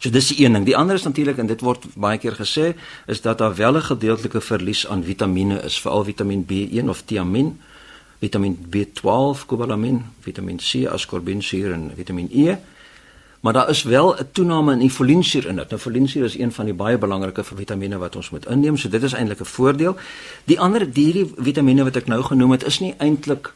So 0.00 0.08
dis 0.08 0.30
die 0.32 0.44
een 0.44 0.56
ding. 0.56 0.64
Die 0.64 0.76
ander 0.76 0.96
is 0.96 1.04
natuurlik 1.04 1.38
en 1.38 1.48
dit 1.48 1.60
word 1.60 1.84
baie 2.00 2.18
keer 2.18 2.36
gesê 2.36 2.70
is 3.06 3.20
dat 3.20 3.38
daar 3.38 3.54
wel 3.54 3.76
'n 3.76 3.82
gedeeltelike 3.82 4.40
verlies 4.40 4.86
aan 4.86 5.04
vitamiene 5.04 5.60
is, 5.62 5.80
veral 5.80 6.04
Vitamiin 6.04 6.44
B1 6.44 6.88
of 6.88 7.02
tiamin, 7.04 7.60
Vitamiin 8.18 8.56
B12, 8.70 9.46
kobalamin, 9.46 10.04
Vitamiin 10.20 10.58
C, 10.58 10.86
ascorbinsuur 10.86 11.72
en 11.72 11.92
Vitamiin 11.96 12.28
E. 12.32 12.56
Maar 13.40 13.52
daar 13.52 13.68
is 13.68 13.82
wel 13.82 14.14
'n 14.14 14.28
toename 14.32 14.80
in 14.80 14.90
folinsuur 14.90 15.46
in 15.46 15.56
dit. 15.56 15.68
Nou 15.68 15.80
folinsuur 15.80 16.24
is 16.24 16.38
een 16.38 16.52
van 16.52 16.64
die 16.64 16.74
baie 16.74 16.98
belangrike 16.98 17.44
vitamiene 17.44 17.98
wat 17.98 18.16
ons 18.16 18.30
moet 18.30 18.46
inneem, 18.46 18.76
so 18.76 18.88
dit 18.88 19.02
is 19.02 19.12
eintlik 19.12 19.40
'n 19.40 19.44
voordeel. 19.44 19.96
Die 20.44 20.60
ander 20.60 20.88
hierdie 20.92 21.32
vitamiene 21.36 21.84
wat 21.84 21.96
ek 21.96 22.06
nou 22.06 22.22
genoem 22.22 22.50
het, 22.50 22.64
is 22.64 22.80
nie 22.80 22.94
eintlik 22.98 23.52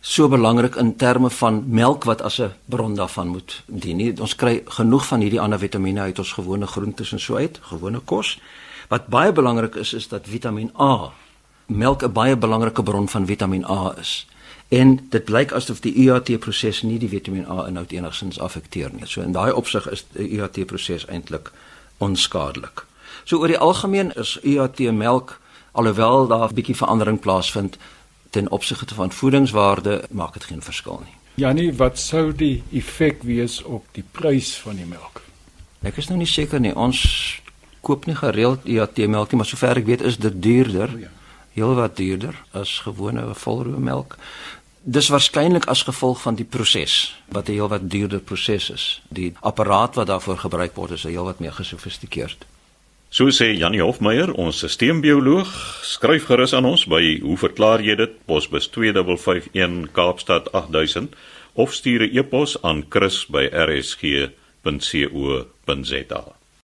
so 0.00 0.28
belangrik 0.28 0.74
in 0.74 0.96
terme 0.96 1.30
van 1.30 1.64
melk 1.66 2.04
wat 2.04 2.22
as 2.22 2.38
'n 2.40 2.52
bron 2.64 2.94
daarvan 2.94 3.28
moet 3.28 3.62
dien 3.66 3.96
nie. 3.96 4.20
Ons 4.20 4.36
kry 4.36 4.62
genoeg 4.64 5.06
van 5.06 5.20
hierdie 5.20 5.40
ander 5.40 5.58
vitamiene 5.58 6.00
uit 6.00 6.18
ons 6.18 6.32
gewone 6.32 6.66
groentes 6.66 7.12
en 7.12 7.20
so 7.20 7.36
uit, 7.36 7.58
gewone 7.62 7.98
kos. 7.98 8.38
Wat 8.88 9.06
baie 9.06 9.32
belangrik 9.32 9.74
is 9.74 9.92
is 9.92 10.08
dat 10.08 10.26
Vitamiin 10.26 10.70
A 10.80 11.12
melk 11.66 12.02
'n 12.02 12.12
baie 12.12 12.36
belangrike 12.36 12.82
bron 12.82 13.08
van 13.08 13.26
Vitamiin 13.26 13.64
A 13.64 13.94
is 13.98 14.26
en 14.68 15.08
dit 15.10 15.24
blyk 15.24 15.52
asof 15.52 15.80
die 15.80 15.94
UAT 16.06 16.38
proses 16.40 16.82
nie 16.82 16.98
die 16.98 17.08
Vitamiin 17.08 17.46
A 17.46 17.66
inhoud 17.68 17.92
enigsins 17.92 18.40
affekteer 18.40 18.90
nie. 18.92 19.06
So 19.06 19.22
in 19.22 19.32
daai 19.32 19.52
opsig 19.52 19.86
is 19.86 20.04
die 20.16 20.38
UAT 20.38 20.66
proses 20.66 21.06
eintlik 21.06 21.52
onskadelik. 21.98 22.84
So 23.24 23.38
oor 23.38 23.48
die 23.48 23.58
algemeen 23.58 24.12
is 24.14 24.38
UAT 24.42 24.80
melk 24.92 25.38
alhoewel 25.72 26.26
daar 26.26 26.48
'n 26.48 26.54
bietjie 26.54 26.76
verandering 26.76 27.20
plaasvind 27.20 27.76
ten 28.30 28.50
opsigte 28.50 28.94
van 28.94 29.12
voedingswaarde, 29.12 30.04
maak 30.10 30.32
dit 30.32 30.44
geen 30.44 30.62
verskil 30.62 31.00
nie. 31.04 31.14
Janie, 31.34 31.72
wat 31.74 31.98
sou 31.98 32.32
die 32.32 32.62
effek 32.72 33.22
wees 33.22 33.62
op 33.62 33.84
die 33.92 34.04
prys 34.12 34.54
van 34.56 34.76
die 34.76 34.86
melk? 34.86 35.22
Ek 35.82 35.96
is 35.96 36.08
nou 36.08 36.18
nie 36.18 36.26
seker 36.26 36.60
nie. 36.60 36.74
Ons 36.74 37.40
koop 37.80 38.06
nie 38.06 38.16
gereeld 38.16 38.64
UAT 38.64 38.96
melk 39.06 39.30
nie, 39.30 39.36
maar 39.36 39.46
sover 39.46 39.76
ek 39.76 39.86
weet 39.86 40.00
is 40.00 40.16
dit 40.16 40.42
duurder. 40.42 40.90
Oh 40.94 41.00
ja. 41.00 41.08
Heelwat 41.56 41.96
duurder 41.96 42.36
as 42.52 42.78
gewone 42.84 43.22
volroommelk. 43.34 44.18
Dis 44.84 45.08
waarskynlik 45.08 45.64
as 45.72 45.82
gevolg 45.88 46.20
van 46.22 46.36
die 46.36 46.44
proses 46.44 47.16
wat 47.32 47.48
'n 47.48 47.52
heelwat 47.52 47.90
duurder 47.90 48.20
proses 48.20 48.70
is. 48.70 49.02
Die 49.08 49.32
apparaat 49.40 49.94
wat 49.94 50.06
daarvoor 50.06 50.38
gebruik 50.38 50.74
word 50.74 50.90
is 50.90 51.02
heelwat 51.02 51.38
meer 51.38 51.52
gesofistikeerd. 51.52 52.46
So 53.08 53.30
sê 53.30 53.56
Janie 53.56 53.82
Hofmeyer, 53.82 54.32
ons 54.32 54.58
sisteembioloog, 54.58 55.80
skryf 55.82 56.24
gerus 56.28 56.52
aan 56.52 56.64
ons 56.64 56.86
by 56.90 57.20
hoe 57.22 57.36
verklaar 57.36 57.80
jy 57.80 57.94
dit? 57.96 58.10
Posbus 58.26 58.68
2551 58.68 59.92
Kaapstad 59.92 60.52
8000 60.52 61.14
of 61.54 61.72
stuur 61.72 62.02
'n 62.02 62.16
e-pos 62.18 62.62
aan 62.62 62.84
chris@rsg.co.za. 62.88 64.36